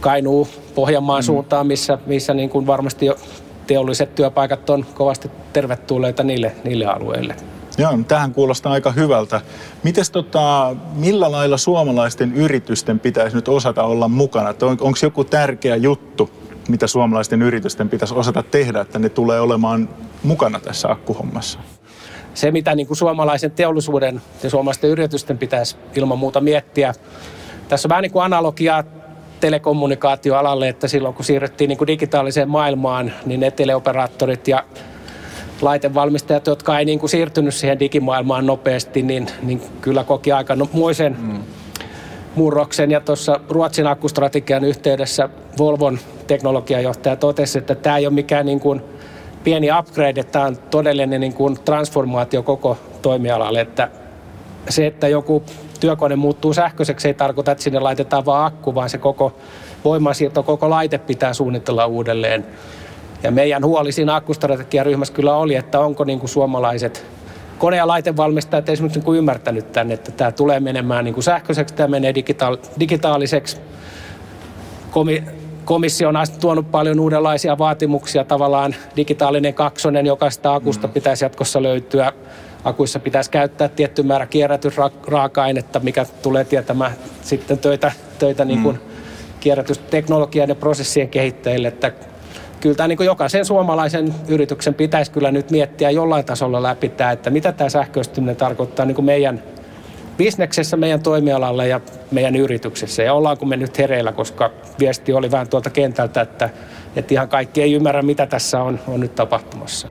[0.00, 1.24] Kainuu, Pohjanmaan mm.
[1.24, 3.16] suuntaan, missä, missä niin kuin varmasti jo
[3.66, 7.36] teolliset työpaikat on kovasti tervetulleita niille, niille alueille.
[7.78, 9.40] Joo, tähän kuulostaa aika hyvältä.
[9.82, 14.54] Mites tota, millä lailla suomalaisten yritysten pitäisi nyt osata olla mukana?
[14.62, 16.30] On, Onko joku tärkeä juttu,
[16.68, 19.88] mitä suomalaisten yritysten pitäisi osata tehdä, että ne tulee olemaan
[20.22, 21.58] mukana tässä akkuhommassa?
[22.34, 26.94] Se, mitä niin kuin suomalaisen teollisuuden ja suomalaisten yritysten pitäisi ilman muuta miettiä,
[27.68, 28.84] tässä on vähän niin kuin analogiaa
[29.40, 34.64] telekommunikaatioalalle, että silloin kun siirryttiin niin kuin digitaaliseen maailmaan, niin ne teleoperaattorit ja
[35.60, 41.16] laitevalmistajat, jotka ei niin kuin siirtynyt siihen digimaailmaan nopeasti, niin, niin kyllä koki aika muisen
[41.20, 41.40] mm.
[42.36, 42.90] Murroksen.
[42.90, 48.82] Ja tuossa Ruotsin akkustrategian yhteydessä Volvon teknologiajohtaja totesi, että tämä ei ole mikään niin kuin
[49.44, 53.88] pieni upgrade, tämä on todellinen niin kuin transformaatio koko toimialalle, että
[54.68, 55.42] se, että joku
[55.80, 59.32] työkone muuttuu sähköiseksi, ei tarkoita, että sinne laitetaan vain akku, vaan se koko
[59.84, 62.46] voimansiirto, koko laite pitää suunnitella uudelleen.
[63.22, 67.06] Ja meidän huoli siinä akkustrategiaryhmässä kyllä oli, että onko niin kuin suomalaiset
[67.64, 71.74] kone- ja laitevalmistajat esimerkiksi niin kuin ymmärtänyt tänne, että tämä tulee menemään niin kuin sähköiseksi,
[71.74, 73.56] tämä menee digitaal- digitaaliseksi.
[74.90, 75.24] Komi-
[75.64, 80.92] komissio on tuonut paljon uudenlaisia vaatimuksia, tavallaan digitaalinen kaksonen, jokaista akusta mm.
[80.92, 82.12] pitäisi jatkossa löytyä.
[82.64, 88.90] Akuissa pitäisi käyttää tietty määrä kierrätysraaka-ainetta, mikä tulee tietämään sitten töitä, töitä niin kuin mm.
[89.40, 91.92] kierrätysteknologian ja prosessien kehittäjille, että
[92.64, 97.12] kyllä tämä niin kuin jokaisen suomalaisen yrityksen pitäisi kyllä nyt miettiä jollain tasolla läpi tämä,
[97.12, 99.42] että mitä tämä sähköistyminen tarkoittaa niin kuin meidän
[100.16, 103.02] bisneksessä, meidän toimialalle ja meidän yrityksessä.
[103.02, 106.50] Ja ollaanko me nyt hereillä, koska viesti oli vähän tuolta kentältä, että,
[106.96, 109.88] että ihan kaikki ei ymmärrä, mitä tässä on, on nyt tapahtumassa.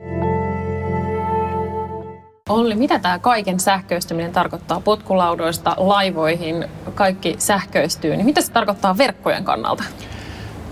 [2.48, 9.44] Olli, mitä tämä kaiken sähköistyminen tarkoittaa potkulaudoista laivoihin, kaikki sähköistyy, niin mitä se tarkoittaa verkkojen
[9.44, 9.84] kannalta?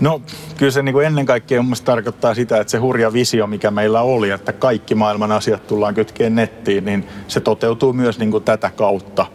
[0.03, 0.21] No
[0.57, 4.01] kyllä se niin kuin ennen kaikkea mun tarkoittaa sitä, että se hurja visio, mikä meillä
[4.01, 8.69] oli, että kaikki maailman asiat tullaan kytkeen nettiin, niin se toteutuu myös niin kuin tätä
[8.69, 9.25] kautta.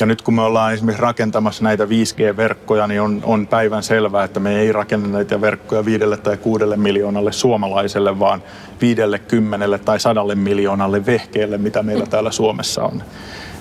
[0.00, 4.40] Ja nyt kun me ollaan esimerkiksi rakentamassa näitä 5G-verkkoja, niin on, on päivän selvää, että
[4.40, 8.42] me ei rakenna näitä verkkoja viidelle tai kuudelle miljoonalle suomalaiselle, vaan
[8.80, 13.02] viidelle, kymmenelle tai sadalle miljoonalle vehkeelle, mitä meillä täällä Suomessa on.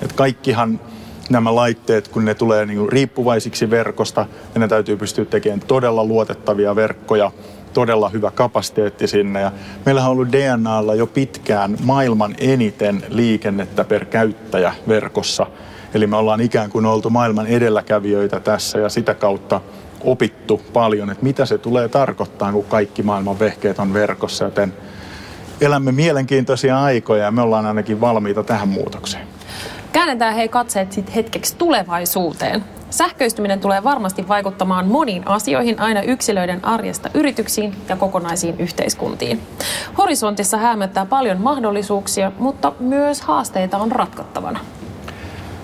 [0.01, 0.79] Et kaikkihan
[1.31, 6.75] nämä laitteet, kun ne tulee niin riippuvaisiksi verkosta, ja ne täytyy pystyä tekemään todella luotettavia
[6.75, 7.31] verkkoja,
[7.73, 9.41] todella hyvä kapasiteetti sinne.
[9.41, 9.51] Ja
[9.85, 15.47] meillähän on ollut DNAlla jo pitkään maailman eniten liikennettä per käyttäjä verkossa.
[15.93, 19.61] Eli me ollaan ikään kuin oltu maailman edelläkävijöitä tässä ja sitä kautta
[20.03, 24.45] opittu paljon, että mitä se tulee tarkoittaa, kun kaikki maailman vehkeet on verkossa.
[24.45, 24.73] Joten
[25.61, 29.27] elämme mielenkiintoisia aikoja ja me ollaan ainakin valmiita tähän muutokseen.
[29.93, 32.63] Käännetään hei katseet sitten hetkeksi tulevaisuuteen.
[32.89, 39.41] Sähköistyminen tulee varmasti vaikuttamaan moniin asioihin aina yksilöiden arjesta yrityksiin ja kokonaisiin yhteiskuntiin.
[39.97, 44.59] Horisontissa hämöttää paljon mahdollisuuksia, mutta myös haasteita on ratkottavana.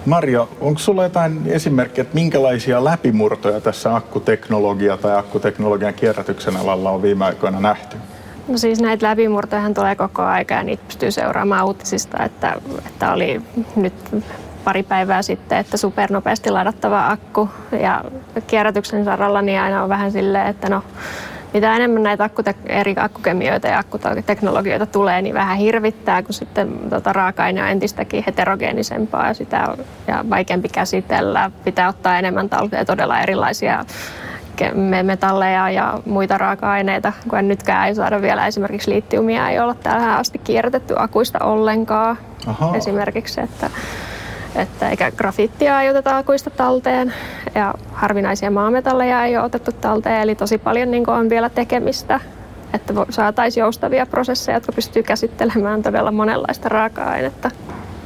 [0.06, 7.02] Marjo, onko sulla jotain esimerkkejä, että minkälaisia läpimurtoja tässä akkuteknologia tai akkuteknologian kierrätyksen alalla on
[7.02, 7.98] viime aikoina nähty?
[8.48, 12.56] No siis näitä läpimurtoja tulee koko aika ja niitä pystyy seuraamaan uutisista, että,
[12.88, 13.42] että oli
[13.76, 13.94] nyt
[14.64, 17.50] pari päivää sitten, että supernopeasti ladattava akku
[17.82, 18.04] ja
[18.48, 20.84] kierrätyksen saralla niin aina on vähän silleen, että no
[21.54, 27.14] mitä enemmän näitä akkute- eri akkukemioita ja akkuteknologioita tulee, niin vähän hirvittää, kun sitten tota,
[27.14, 31.52] raaka-aine on entistäkin heterogeenisempaa ja sitä on ja vaikeampi käsitellä.
[31.64, 33.86] Pitää ottaa enemmän talteen todella erilaisia
[35.04, 40.38] metalleja ja muita raaka-aineita, kun nytkään ei saada vielä esimerkiksi liittiumia, ei olla tähän asti
[40.38, 42.18] kierrätetty akuista ollenkaan.
[42.48, 42.76] Aha.
[42.76, 43.70] Esimerkiksi, että
[44.56, 47.14] että eikä grafiittia ei oteta akuista talteen
[47.56, 52.20] ja harvinaisia maametalleja ei ole otettu talteen, eli tosi paljon niin on vielä tekemistä,
[52.74, 57.52] että saataisiin joustavia prosesseja, jotka pystyy käsittelemään todella monenlaista raaka-ainetta.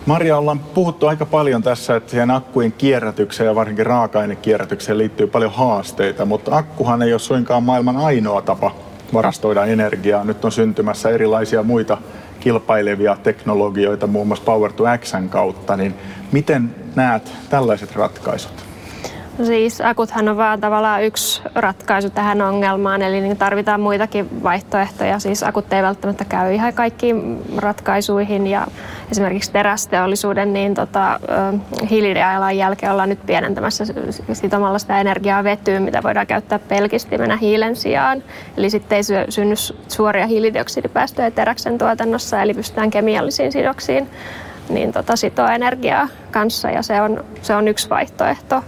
[0.06, 5.52] Maria, ollaan puhuttu aika paljon tässä, että siihen akkujen kierrätykseen ja varsinkin raaka-ainekierrätykseen liittyy paljon
[5.52, 8.76] haasteita, mutta akkuhan ei ole suinkaan maailman ainoa tapa
[9.14, 10.24] varastoida energiaa.
[10.24, 11.98] Nyt on syntymässä erilaisia muita
[12.40, 15.94] kilpailevia teknologioita, muun muassa Power to Xn kautta, niin
[16.32, 18.71] miten näet tällaiset ratkaisut?
[19.44, 25.20] Siis akuthan on vaan tavallaan yksi ratkaisu tähän ongelmaan, eli niin tarvitaan muitakin vaihtoehtoja.
[25.20, 28.67] Siis akut ei välttämättä käy ihan kaikkiin ratkaisuihin ja
[29.12, 31.20] esimerkiksi terästeollisuuden niin tota,
[31.89, 33.84] hiilijalanjälkeen ollaan nyt pienentämässä
[34.34, 38.24] sitomalla sitä energiaa vetyyn, mitä voidaan käyttää pelkistimenä hiilen sijaan.
[38.58, 39.56] Eli sitten ei synny
[39.88, 44.10] suoria hiilidioksidipäästöjä teräksen tuotannossa, eli pystytään kemiallisiin sidoksiin
[44.70, 48.63] niin tota, sitoa energiaa kanssa ja se on, se on yksi vaihtoehto.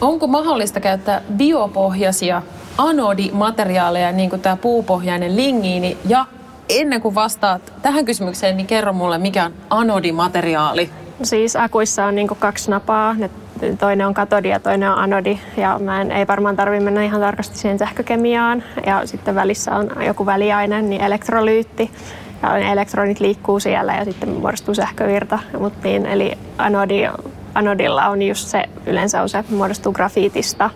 [0.00, 2.42] Onko mahdollista käyttää biopohjaisia
[2.78, 6.26] anodimateriaaleja, niin kuin tämä puupohjainen lingiini, ja
[6.68, 10.90] ennen kuin vastaat tähän kysymykseen, niin kerro mulle, mikä on anodimateriaali?
[11.22, 13.14] Siis akuissa on niin kaksi napaa.
[13.14, 13.30] Ne,
[13.78, 15.38] toinen on katodi ja toinen on anodi.
[15.56, 18.62] Ja mä en, ei varmaan tarvitse mennä ihan tarkasti siihen sähkökemiaan.
[18.86, 21.90] Ja sitten välissä on joku väliaine, niin elektrolyytti.
[22.42, 25.38] Ja elektronit liikkuu siellä ja sitten muodostuu sähkövirta.
[25.58, 27.02] Mut niin, eli anodi
[27.56, 30.70] anodilla on just se, yleensä on se, muodostuu grafiitista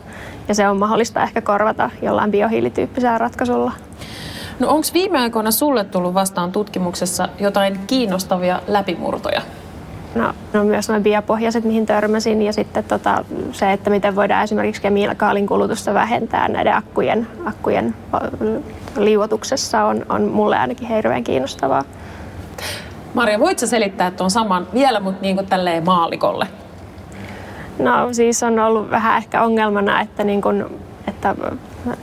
[0.49, 3.73] ja se on mahdollista ehkä korvata jollain biohiilityyppisellä ratkaisulla.
[4.59, 9.43] No onko viime aikoina sulle tullut vastaan tutkimuksessa jotain kiinnostavia läpimurtoja?
[10.14, 14.83] No, no myös nuo biopohjaiset, mihin törmäsin, ja sitten tota, se, että miten voidaan esimerkiksi
[14.83, 17.95] kemikaalin kulutusta vähentää näiden akkujen, akkujen
[18.97, 21.85] liuotuksessa on, on mulle ainakin hirveän kiinnostavaa.
[23.14, 26.47] Maria, voitko selittää tuon saman vielä, mutta niin kuin tälleen maalikolle?
[27.83, 31.35] No siis on ollut vähän ehkä ongelmana, että, niin kun, että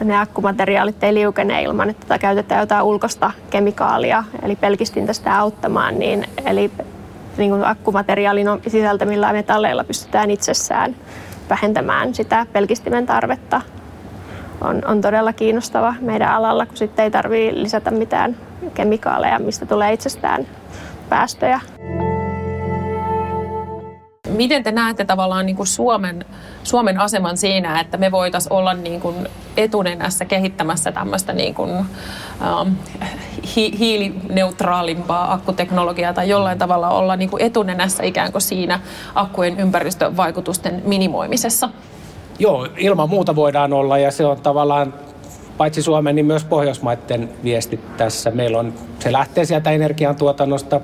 [0.04, 6.00] ne akkumateriaalit ei liukene ilman, että käytetään jotain ulkoista kemikaalia, eli pelkistintä sitä auttamaan.
[6.00, 6.72] Niin, eli
[7.38, 10.96] niin kun akkumateriaalin sisältämillä metalleilla pystytään itsessään
[11.50, 13.62] vähentämään sitä pelkistimen tarvetta.
[14.62, 18.38] On, on todella kiinnostava meidän alalla, kun sitten ei tarvitse lisätä mitään
[18.74, 20.48] kemikaaleja, mistä tulee itsestään
[21.10, 21.60] päästöjä.
[24.38, 26.26] Miten te näette tavallaan niin kuin Suomen,
[26.64, 29.16] Suomen aseman siinä, että me voitaisiin olla niin kuin
[29.58, 32.76] etunenässä kehittämässä tämmöistä niin kuin, um,
[33.56, 38.80] hi- hiilineutraalimpaa akkuteknologiaa tai jollain tavalla olla niin kuin etunenässä ikään kuin siinä
[39.16, 41.70] akkujen ympäristövaikutusten minimoimisessa?
[42.40, 44.94] Joo, ilman muuta voidaan olla ja se on tavallaan
[45.58, 48.32] paitsi Suomen, niin myös Pohjoismaiden viesti tässä.
[48.32, 50.82] Meillä on, se lähtee sieltä energiantuotannosta,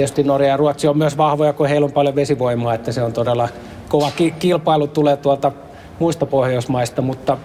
[0.00, 3.12] Tietysti Norja ja Ruotsi on myös vahvoja, kun heillä on paljon vesivoimaa, että se on
[3.12, 3.48] todella
[3.88, 5.52] kova kilpailu tulee tuolta
[5.98, 7.38] muista Pohjoismaista, mutta,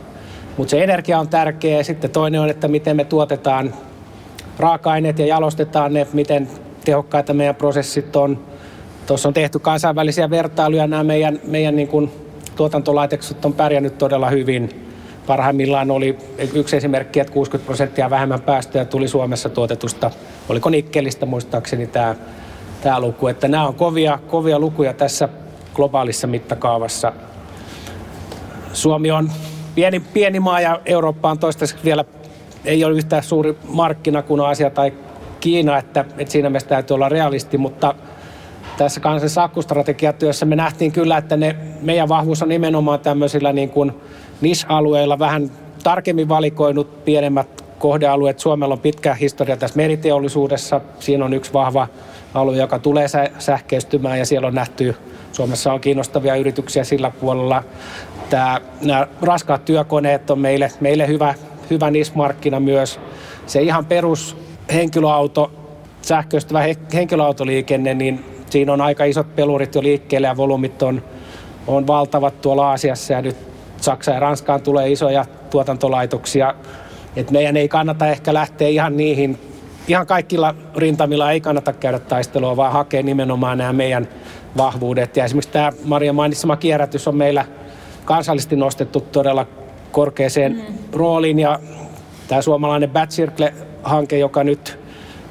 [0.57, 1.83] mutta se energia on tärkeä.
[1.83, 3.73] Sitten toinen on, että miten me tuotetaan
[4.59, 6.47] raaka-aineet ja jalostetaan ne, miten
[6.85, 8.39] tehokkaita meidän prosessit on.
[9.07, 12.11] Tuossa on tehty kansainvälisiä vertailuja, nämä meidän, meidän niin kuin
[12.55, 14.85] tuotantolaitokset on pärjännyt todella hyvin.
[15.27, 16.17] Parhaimmillaan oli
[16.53, 20.11] yksi esimerkki, että 60 prosenttia vähemmän päästöjä tuli Suomessa tuotetusta,
[20.49, 22.15] oliko nikkelistä muistaakseni tämä
[22.85, 23.27] tämä luku.
[23.27, 25.29] Että nämä on kovia, kovia lukuja tässä
[25.73, 27.13] globaalissa mittakaavassa.
[28.73, 29.31] Suomi on
[29.75, 32.05] pieni, pieni maa ja Eurooppa on toistaiseksi vielä
[32.65, 34.93] ei ole yhtään suuri markkina kuin Asia tai
[35.39, 37.95] Kiina, että, että siinä mielessä täytyy olla realisti, mutta
[38.77, 43.91] tässä kansallisessa akkustrategiatyössä me nähtiin kyllä, että ne, meidän vahvuus on nimenomaan tämmöisillä niin kuin
[44.41, 45.51] NIS-alueilla vähän
[45.83, 47.54] tarkemmin valikoinut pienemmät
[47.85, 48.39] kohdealueet.
[48.39, 50.81] Suomella on pitkä historia tässä meriteollisuudessa.
[50.99, 51.87] Siinä on yksi vahva
[52.33, 53.07] alue, joka tulee
[53.39, 54.95] sähköistymään ja siellä on nähty,
[55.31, 57.63] Suomessa on kiinnostavia yrityksiä sillä puolella.
[58.29, 61.33] Tämä, nämä raskaat työkoneet on meille, meille hyvä,
[61.69, 62.99] hyvä nismarkkina myös.
[63.45, 64.37] Se ihan perus
[64.73, 65.51] henkilöauto,
[66.01, 71.03] sähköistyvä henkilöautoliikenne, niin siinä on aika isot pelurit jo liikkeelle ja volyymit on,
[71.67, 73.37] on valtavat tuolla Aasiassa ja nyt
[73.77, 76.55] Saksa ja Ranskaan tulee isoja tuotantolaitoksia.
[77.15, 79.37] Et meidän ei kannata ehkä lähteä ihan niihin,
[79.87, 84.07] ihan kaikilla rintamilla ei kannata käydä taistelua, vaan hakea nimenomaan nämä meidän
[84.57, 85.17] vahvuudet.
[85.17, 87.45] Ja esimerkiksi tämä Maria mainitsema kierrätys on meillä
[88.05, 89.45] kansallisesti nostettu todella
[89.91, 90.61] korkeaseen mm.
[90.93, 91.59] rooliin ja
[92.27, 94.79] tämä suomalainen Bat Circle-hanke, joka nyt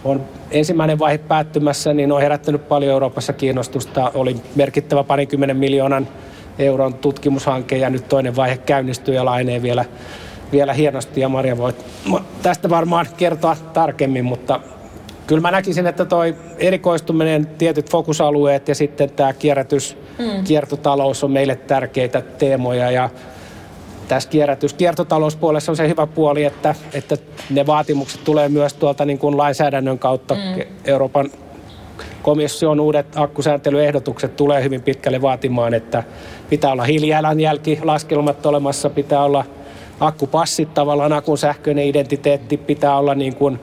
[0.05, 4.11] on ensimmäinen vaihe päättymässä, niin on herättänyt paljon Euroopassa kiinnostusta.
[4.15, 6.09] Oli merkittävä parinkymmenen miljoonan
[6.59, 9.85] euron tutkimushanke ja nyt toinen vaihe käynnistyy ja lainee vielä,
[10.53, 11.73] vielä hienosti ja Maria voi
[12.43, 14.61] tästä varmaan kertoa tarkemmin, mutta
[15.27, 20.45] kyllä mä näkisin, että toi erikoistuminen, tietyt fokusalueet ja sitten tämä kierrätys, mm.
[20.45, 23.11] kiertotalous on meille tärkeitä teemoja ja
[24.09, 27.17] tässä kierrätys, kiertotalouspuolessa on se hyvä puoli, että, että
[27.51, 30.35] ne vaatimukset tulee myös tuolta niin kuin lainsäädännön kautta.
[30.35, 30.63] Mm.
[30.85, 31.31] Euroopan
[32.23, 36.03] komission uudet akkusääntelyehdotukset tulee hyvin pitkälle vaatimaan, että
[36.51, 39.45] pitää olla hiilijalanjälki, laskelmat olemassa, pitää olla
[40.01, 43.59] akkupassit tavallaan, akun sähköinen identiteetti, pitää olla niin kuin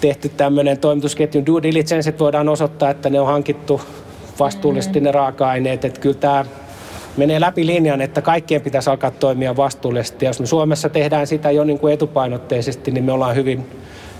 [0.00, 3.80] tehty tämmöinen toimitusketjun due diligence, että voidaan osoittaa, että ne on hankittu
[4.38, 5.84] vastuullisesti ne raaka-aineet.
[5.84, 6.44] Että kyllä tämä
[7.16, 10.26] menee läpi linjan, että kaikkien pitäisi alkaa toimia vastuullisesti.
[10.26, 13.70] Jos me Suomessa tehdään sitä jo niin kuin etupainotteisesti, niin me ollaan hyvin,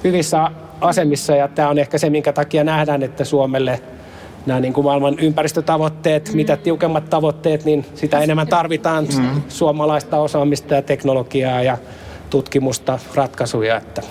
[0.05, 3.81] hyvissä asemissa ja tämä on ehkä se, minkä takia nähdään, että Suomelle
[4.47, 6.37] nämä niin kuin maailman ympäristötavoitteet, mm.
[6.37, 9.43] mitä tiukemmat tavoitteet, niin sitä enemmän tarvitaan mm.
[9.49, 11.79] suomalaista osaamista ja teknologiaa ja
[12.31, 13.77] tutkimusta, ratkaisuja.
[13.77, 14.03] Että.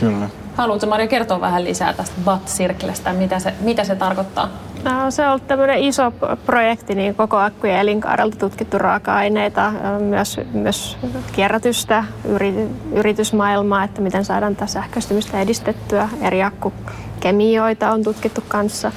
[0.00, 0.28] Kyllä.
[0.56, 4.48] Haluatko Maria kertoa vähän lisää tästä BAT-sirklestä, mitä se, mitä se tarkoittaa?
[4.84, 6.12] No, se on ollut tämmöinen iso
[6.46, 10.96] projekti, niin koko akkujen elinkaarelta tutkittu raaka-aineita, myös, myös
[11.32, 12.04] kierrätystä,
[12.92, 16.08] yritysmaailmaa, että miten saadaan tätä sähköistymistä edistettyä.
[16.20, 18.92] Eri akkukemioita on tutkittu kanssa.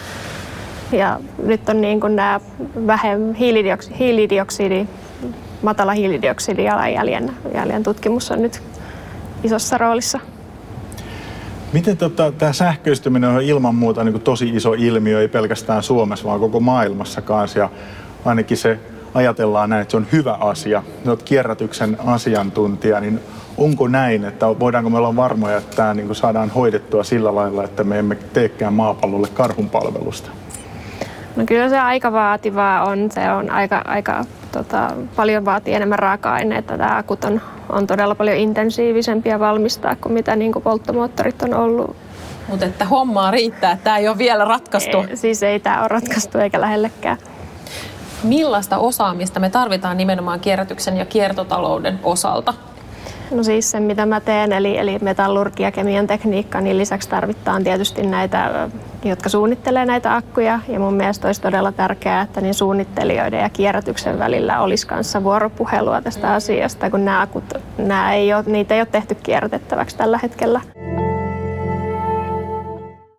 [0.92, 2.40] Ja nyt on niin kuin nämä
[2.88, 4.88] vähemmän hiilidioksidi, hiilidioksidi
[5.62, 8.62] matala hiilidioksidijalanjäljen jäljen tutkimus on nyt
[9.44, 10.20] isossa roolissa.
[11.74, 16.40] Miten tota, tämä sähköistyminen on ilman muuta niin tosi iso ilmiö, ei pelkästään Suomessa, vaan
[16.40, 17.60] koko maailmassa kanssa.
[17.60, 17.70] Ja
[18.26, 18.80] ainakin se
[19.14, 20.84] ajatellaan näin, että se on hyvä asia.
[21.08, 23.20] Olet kierrätyksen asiantuntija, niin
[23.58, 27.84] onko näin, että voidaanko me olla varmoja, että tämä niin saadaan hoidettua sillä lailla, että
[27.84, 30.30] me emme teekään maapallolle karhunpalvelusta?
[31.40, 33.12] No kyllä se aika vaativaa on.
[33.12, 36.78] Se on aika, aika tota, paljon vaatii enemmän raaka-aineita.
[36.78, 41.96] Tämä akut on, on todella paljon intensiivisempiä valmistaa kuin mitä niin kuin polttomoottorit on ollut.
[42.48, 44.98] Mutta että hommaa riittää, tämä ei ole vielä ratkaistu.
[44.98, 47.18] Ei, siis ei tämä ole ratkaistu eikä lähellekään.
[48.24, 52.54] Millaista osaamista me tarvitaan nimenomaan kierrätyksen ja kiertotalouden osalta?
[53.32, 58.02] No siis se, mitä mä teen, eli, eli metallurgia kemian tekniikka, niin lisäksi tarvitaan tietysti
[58.02, 58.70] näitä,
[59.04, 60.60] jotka suunnittelee näitä akkuja.
[60.68, 66.02] Ja mun mielestä olisi todella tärkeää, että niin suunnittelijoiden ja kierrätyksen välillä olisi kanssa vuoropuhelua
[66.02, 70.62] tästä asiasta, kun nämä akut, nämä ei ole, niitä ei ole tehty kierrätettäväksi tällä hetkellä.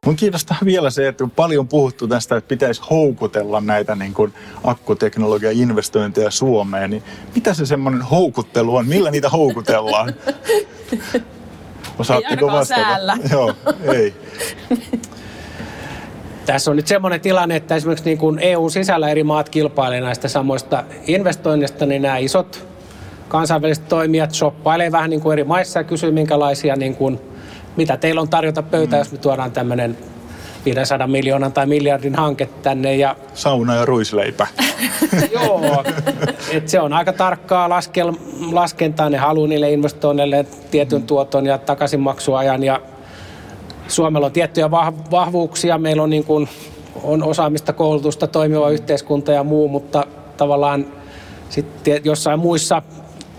[0.07, 4.33] Mun kiinnostaa vielä se, että on paljon puhuttu tästä, että pitäisi houkutella näitä niin kuin
[4.65, 7.03] akkuteknologian investointeja Suomeen, niin
[7.35, 8.87] mitä se semmoinen houkuttelu on?
[8.87, 10.15] Millä niitä houkutellaan?
[11.99, 12.81] Osaatteko ei vastata?
[12.81, 13.17] Säällä.
[13.31, 14.15] Joo, ei.
[16.51, 20.85] Tässä on nyt semmoinen tilanne, että esimerkiksi niin kuin EU-sisällä eri maat kilpailevat näistä samoista
[21.07, 22.69] investoinnista, niin nämä isot
[23.29, 27.21] kansainväliset toimijat shoppailevat vähän niin kuin eri maissa ja kysyy, minkälaisia niin kuin
[27.77, 28.99] mitä teillä on tarjota pöytä, mm.
[28.99, 29.99] jos me tuodaan tämmöinen
[30.65, 32.97] 500 miljoonan tai miljardin hanke tänne.
[32.97, 33.17] Ja...
[33.35, 34.47] Sauna ja ruisleipä.
[35.35, 35.85] Joo,
[36.51, 38.13] et se on aika tarkkaa laskel,
[38.53, 39.11] laskentaa.
[39.11, 42.65] Ne haluaa niille investoinneille tietyn tuoton ja takaisinmaksuajan.
[42.65, 42.81] Ja
[43.91, 44.71] Suomella on tiettyjä
[45.11, 45.79] vahvuuksia.
[45.79, 46.49] Meillä on, niin kuin,
[47.03, 50.87] on osaamista, koulutusta, toimiva yhteiskunta ja muu, mutta tavallaan
[51.49, 52.83] sitten jossain muissa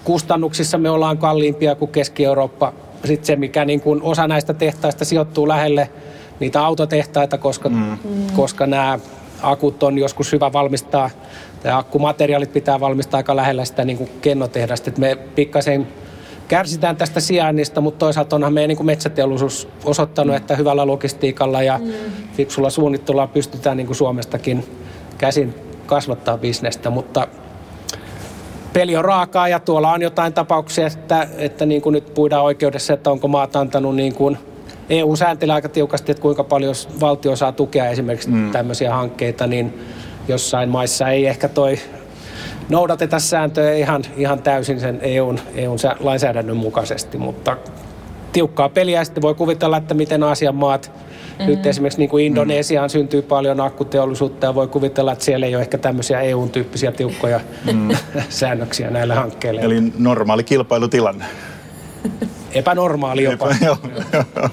[0.04, 2.74] kustannuksissa me ollaan kalliimpia kuin Keski-Eurooppa
[3.08, 5.90] sitten se, mikä niin kuin osa näistä tehtaista sijoittuu lähelle
[6.40, 7.98] niitä autotehtaita, koska, mm.
[8.36, 9.00] koska nämä
[9.42, 11.10] akut on joskus hyvä valmistaa.
[11.64, 14.90] Tämä akkumateriaalit pitää valmistaa aika lähellä sitä niin kuin kennotehdasta.
[14.90, 15.88] Et me pikkasen
[16.52, 21.91] kärsitään tästä sijainnista, mutta toisaalta onhan meidän niin metsäteollisuus osoittanut, että hyvällä logistiikalla ja mm.
[22.33, 24.65] fiksulla suunnittelulla pystytään niin kuin Suomestakin
[25.17, 27.27] käsin kasvattaa bisnestä, mutta
[28.73, 32.93] peli on raakaa ja tuolla on jotain tapauksia, että, että niin kuin nyt puidaan oikeudessa,
[32.93, 34.37] että onko maat antanut niin kuin
[34.89, 38.52] EU sääntelee aika tiukasti, että kuinka paljon valtio saa tukea esimerkiksi mm.
[38.52, 39.79] tämmöisiä hankkeita, niin
[40.27, 41.77] jossain maissa ei ehkä toi
[42.70, 47.58] noudateta sääntöjä ihan, ihan täysin sen EUn, EUn lainsäädännön mukaisesti, mutta
[48.32, 49.04] tiukkaa peliä.
[49.04, 51.46] Sitten voi kuvitella, että miten Aasian maat, mm-hmm.
[51.46, 52.92] nyt esimerkiksi niin kuin Indonesiaan mm.
[52.92, 57.40] syntyy paljon akkuteollisuutta ja voi kuvitella, että siellä ei ole ehkä tämmöisiä EU-tyyppisiä tiukkoja
[57.74, 57.90] mm.
[58.30, 59.62] säännöksiä näille hankkeille.
[59.62, 61.26] Eli normaali kilpailutilanne.
[62.54, 63.50] Epänormaali jopa.
[63.50, 64.50] Epä,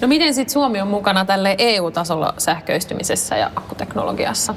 [0.00, 4.54] no miten sitten Suomi on mukana tälle EU-tasolla sähköistymisessä ja akkuteknologiassa?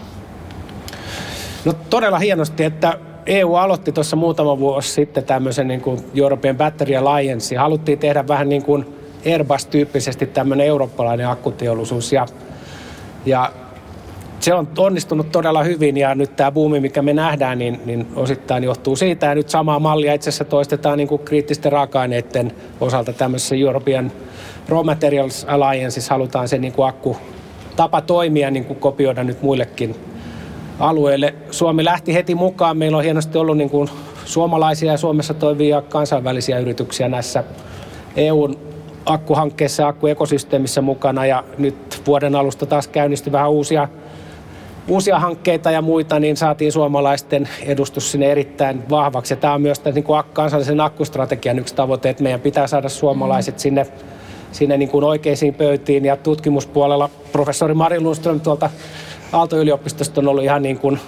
[1.66, 6.96] No todella hienosti, että EU aloitti tuossa muutama vuosi sitten tämmöisen niin kuin European Battery
[6.96, 7.56] Alliance.
[7.56, 8.86] Haluttiin tehdä vähän niin kuin
[9.26, 12.14] Airbus-tyyppisesti tämmöinen eurooppalainen akkuteollisuus.
[12.14, 12.26] Ja,
[13.26, 13.52] ja
[14.40, 18.64] se on onnistunut todella hyvin ja nyt tämä buumi, mikä me nähdään, niin, niin osittain
[18.64, 19.26] johtuu siitä.
[19.26, 22.52] Ja nyt samaa mallia itse asiassa toistetaan niin kuin kriittisten raaka-aineiden
[22.82, 24.12] osalta tämmöisessä European
[24.70, 27.18] Raw Materials Allianceissa halutaan se niin kuin akku
[27.76, 29.96] tapa toimia niin kuin kopioida nyt muillekin
[30.80, 31.34] alueelle.
[31.52, 32.78] Suomi lähti heti mukaan.
[32.78, 33.90] Meillä on hienosti ollut niin kuin
[34.26, 37.44] suomalaisia ja Suomessa toimivia kansainvälisiä yrityksiä näissä
[38.16, 38.60] EUn
[39.06, 41.26] akkuhankkeessa ja akkuekosysteemissä mukana.
[41.26, 43.88] Ja nyt vuoden alusta taas käynnistyi vähän uusia,
[44.88, 49.34] uusia hankkeita ja muita, niin saatiin suomalaisten edustus sinne erittäin vahvaksi.
[49.34, 52.90] Ja tämä on myös tämän niin kuin kansallisen akkustrategian yksi tavoite, että meidän pitää saada
[52.90, 53.60] suomalaiset mm.
[53.60, 53.88] sinne
[54.52, 58.70] sinne niin kuin oikeisiin pöytiin ja tutkimuspuolella professori Mari Lundström tuolta
[59.32, 61.00] Aalto-yliopistosta on ollut ihan niin kuin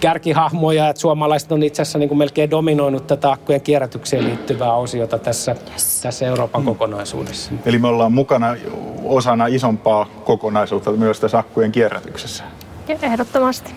[0.00, 5.18] kärkihahmoja, että suomalaiset on itse asiassa niin kuin melkein dominoinut tätä akkujen kierrätykseen liittyvää osiota
[5.18, 6.00] tässä, yes.
[6.02, 6.66] tässä Euroopan mm.
[6.66, 7.52] kokonaisuudessa.
[7.66, 8.56] Eli me ollaan mukana
[9.04, 12.44] osana isompaa kokonaisuutta myös tässä akkujen kierrätyksessä.
[13.02, 13.72] Ehdottomasti.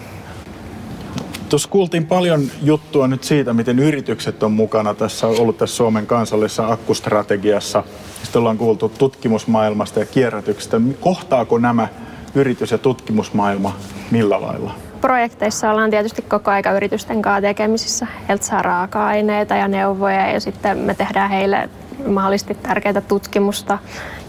[1.49, 6.68] Tuossa kuultiin paljon juttua nyt siitä, miten yritykset on mukana tässä, ollut tässä Suomen kansallisessa
[6.68, 7.84] akkustrategiassa.
[8.24, 10.82] Sitten ollaan kuultu tutkimusmaailmasta ja kierrätyksestä.
[10.99, 11.88] Kohtaako nämä
[12.36, 13.75] yritys- ja tutkimusmaailma
[14.11, 14.73] millä lailla?
[15.01, 18.07] Projekteissa ollaan tietysti koko aika yritysten kanssa tekemisissä.
[18.27, 21.69] Heiltä saa raaka-aineita ja neuvoja ja sitten me tehdään heille
[22.07, 23.77] mahdollisesti tärkeää tutkimusta.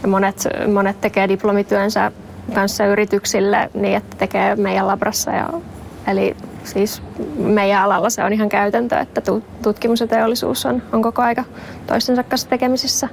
[0.03, 2.13] Ja monet, monet tekee diplomityönsä
[2.55, 5.31] kanssa yrityksille niin, että tekee meidän labrassa.
[5.31, 5.49] Ja,
[6.07, 7.03] eli siis
[7.37, 9.23] meidän alalla se on ihan käytäntö, että
[9.63, 11.45] tutkimus ja teollisuus on, on koko aika
[11.87, 13.09] toistensa kanssa tekemisissä.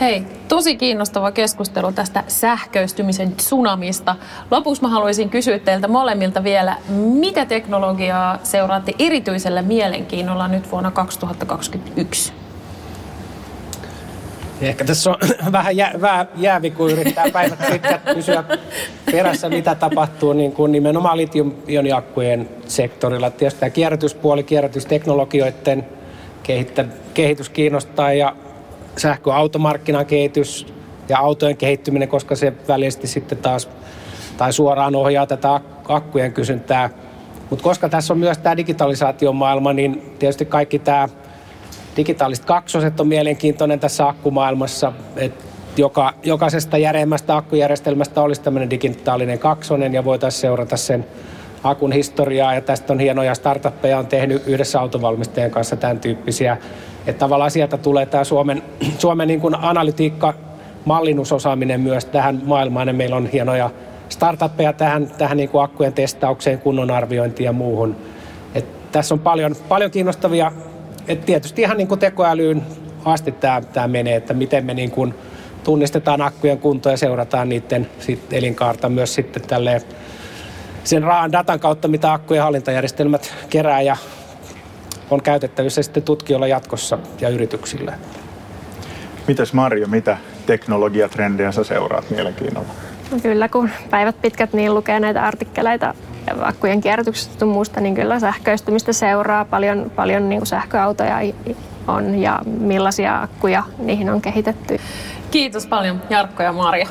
[0.00, 4.16] Hei, tosi kiinnostava keskustelu tästä sähköistymisen tsunamista.
[4.50, 12.32] Lopuksi mä haluaisin kysyä teiltä molemmilta vielä, mitä teknologiaa seuraatte erityisellä mielenkiinnolla nyt vuonna 2021?
[14.60, 15.16] Ehkä tässä on
[15.52, 18.44] vähän jä, vähän jäävi, kun yrittää päivät pitkät pysyä
[19.12, 23.30] perässä, mitä tapahtuu niin kuin nimenomaan litium-ioniakkujen sektorilla.
[23.30, 25.86] Tietysti tämä kierrätyspuoli, kierrätysteknologioiden
[27.14, 28.36] kehitys kiinnostaa ja
[28.98, 30.66] sähköautomarkkinan kehitys
[31.08, 33.68] ja autojen kehittyminen, koska se välisesti sitten taas
[34.36, 36.90] tai suoraan ohjaa tätä akkujen kysyntää.
[37.50, 41.08] Mutta koska tässä on myös tämä digitalisaation maailma, niin tietysti kaikki tämä
[41.96, 44.92] digitaaliset kaksoset on mielenkiintoinen tässä akkumaailmassa.
[45.16, 45.44] että
[45.76, 51.06] joka, jokaisesta järeimmästä akkujärjestelmästä olisi tämmöinen digitaalinen kaksonen ja voitaisiin seurata sen
[51.64, 52.54] akun historiaa.
[52.54, 56.56] Ja tästä on hienoja startuppeja, on tehnyt yhdessä autovalmistajien kanssa tämän tyyppisiä
[57.08, 58.62] että tavallaan sieltä tulee tämä Suomen,
[58.98, 60.34] Suomen niin kuin analytiikka,
[60.84, 62.88] mallinnusosaaminen myös tähän maailmaan.
[62.88, 63.70] Ja meillä on hienoja
[64.08, 67.96] startuppeja tähän, tähän niin kuin akkujen testaukseen, kunnon arviointiin ja muuhun.
[68.54, 70.52] Et tässä on paljon, paljon kiinnostavia,
[71.08, 72.62] et tietysti ihan niin kuin tekoälyyn
[73.04, 75.14] asti tämä, tämä menee, että miten me niin kuin
[75.64, 79.80] tunnistetaan akkujen kuntoa ja seurataan niiden sit elinkaarta myös sitten tälleen
[80.84, 83.96] sen raan datan kautta, mitä akkujen hallintajärjestelmät kerää ja
[85.10, 87.92] on käytettävissä sitten tutkijoilla jatkossa ja yrityksillä.
[89.28, 92.68] Mitäs Marjo, mitä teknologiatrendejä sä seuraat mielenkiinnolla?
[93.10, 95.94] No kyllä, kun päivät pitkät niin lukee näitä artikkeleita
[96.40, 99.44] akkujen kierrätyksestä ja muusta, niin kyllä sähköistymistä seuraa.
[99.44, 101.18] Paljon, paljon niin kuin sähköautoja
[101.88, 104.80] on ja millaisia akkuja niihin on kehitetty.
[105.30, 106.88] Kiitos paljon Jarkko ja Marja.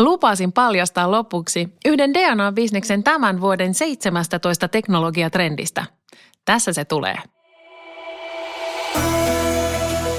[0.00, 5.84] Lupasin paljastaa lopuksi yhden DNA-bisneksen tämän vuoden 17 teknologiatrendistä.
[6.44, 7.16] Tässä se tulee.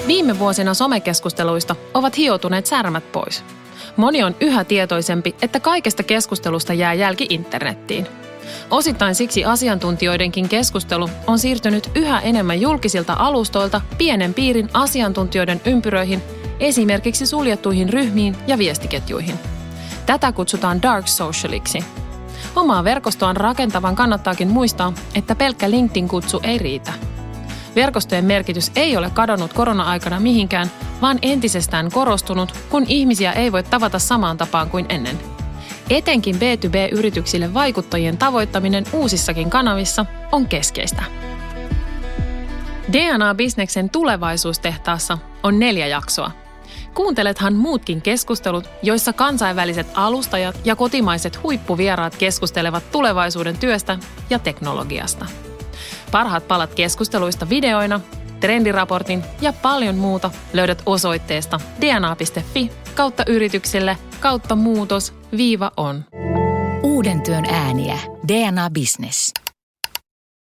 [0.07, 3.43] Viime vuosina somekeskusteluista ovat hioutuneet särmät pois.
[3.97, 8.07] Moni on yhä tietoisempi, että kaikesta keskustelusta jää jälki internettiin.
[8.69, 16.21] Osittain siksi asiantuntijoidenkin keskustelu on siirtynyt yhä enemmän julkisilta alustoilta pienen piirin asiantuntijoiden ympyröihin,
[16.59, 19.39] esimerkiksi suljettuihin ryhmiin ja viestiketjuihin–
[20.07, 21.85] Tätä kutsutaan dark socialiksi.
[22.55, 26.93] Omaa verkostoaan rakentavan kannattaakin muistaa, että pelkkä LinkedIn-kutsu ei riitä.
[27.75, 33.99] Verkostojen merkitys ei ole kadonnut korona-aikana mihinkään, vaan entisestään korostunut, kun ihmisiä ei voi tavata
[33.99, 35.19] samaan tapaan kuin ennen.
[35.89, 41.03] Etenkin B2B-yrityksille vaikuttajien tavoittaminen uusissakin kanavissa on keskeistä.
[42.91, 46.46] DNA-bisneksen tulevaisuustehtaassa on neljä jaksoa.
[46.97, 53.97] Kuuntelethan muutkin keskustelut, joissa kansainväliset alustajat ja kotimaiset huippuvieraat keskustelevat tulevaisuuden työstä
[54.29, 55.25] ja teknologiasta.
[56.11, 57.99] Parhaat palat keskusteluista videoina,
[58.39, 66.05] trendiraportin ja paljon muuta löydät osoitteesta dna.fi kautta yrityksille kautta muutos viiva on.
[66.83, 67.99] Uuden työn ääniä.
[68.27, 69.46] DNA Business.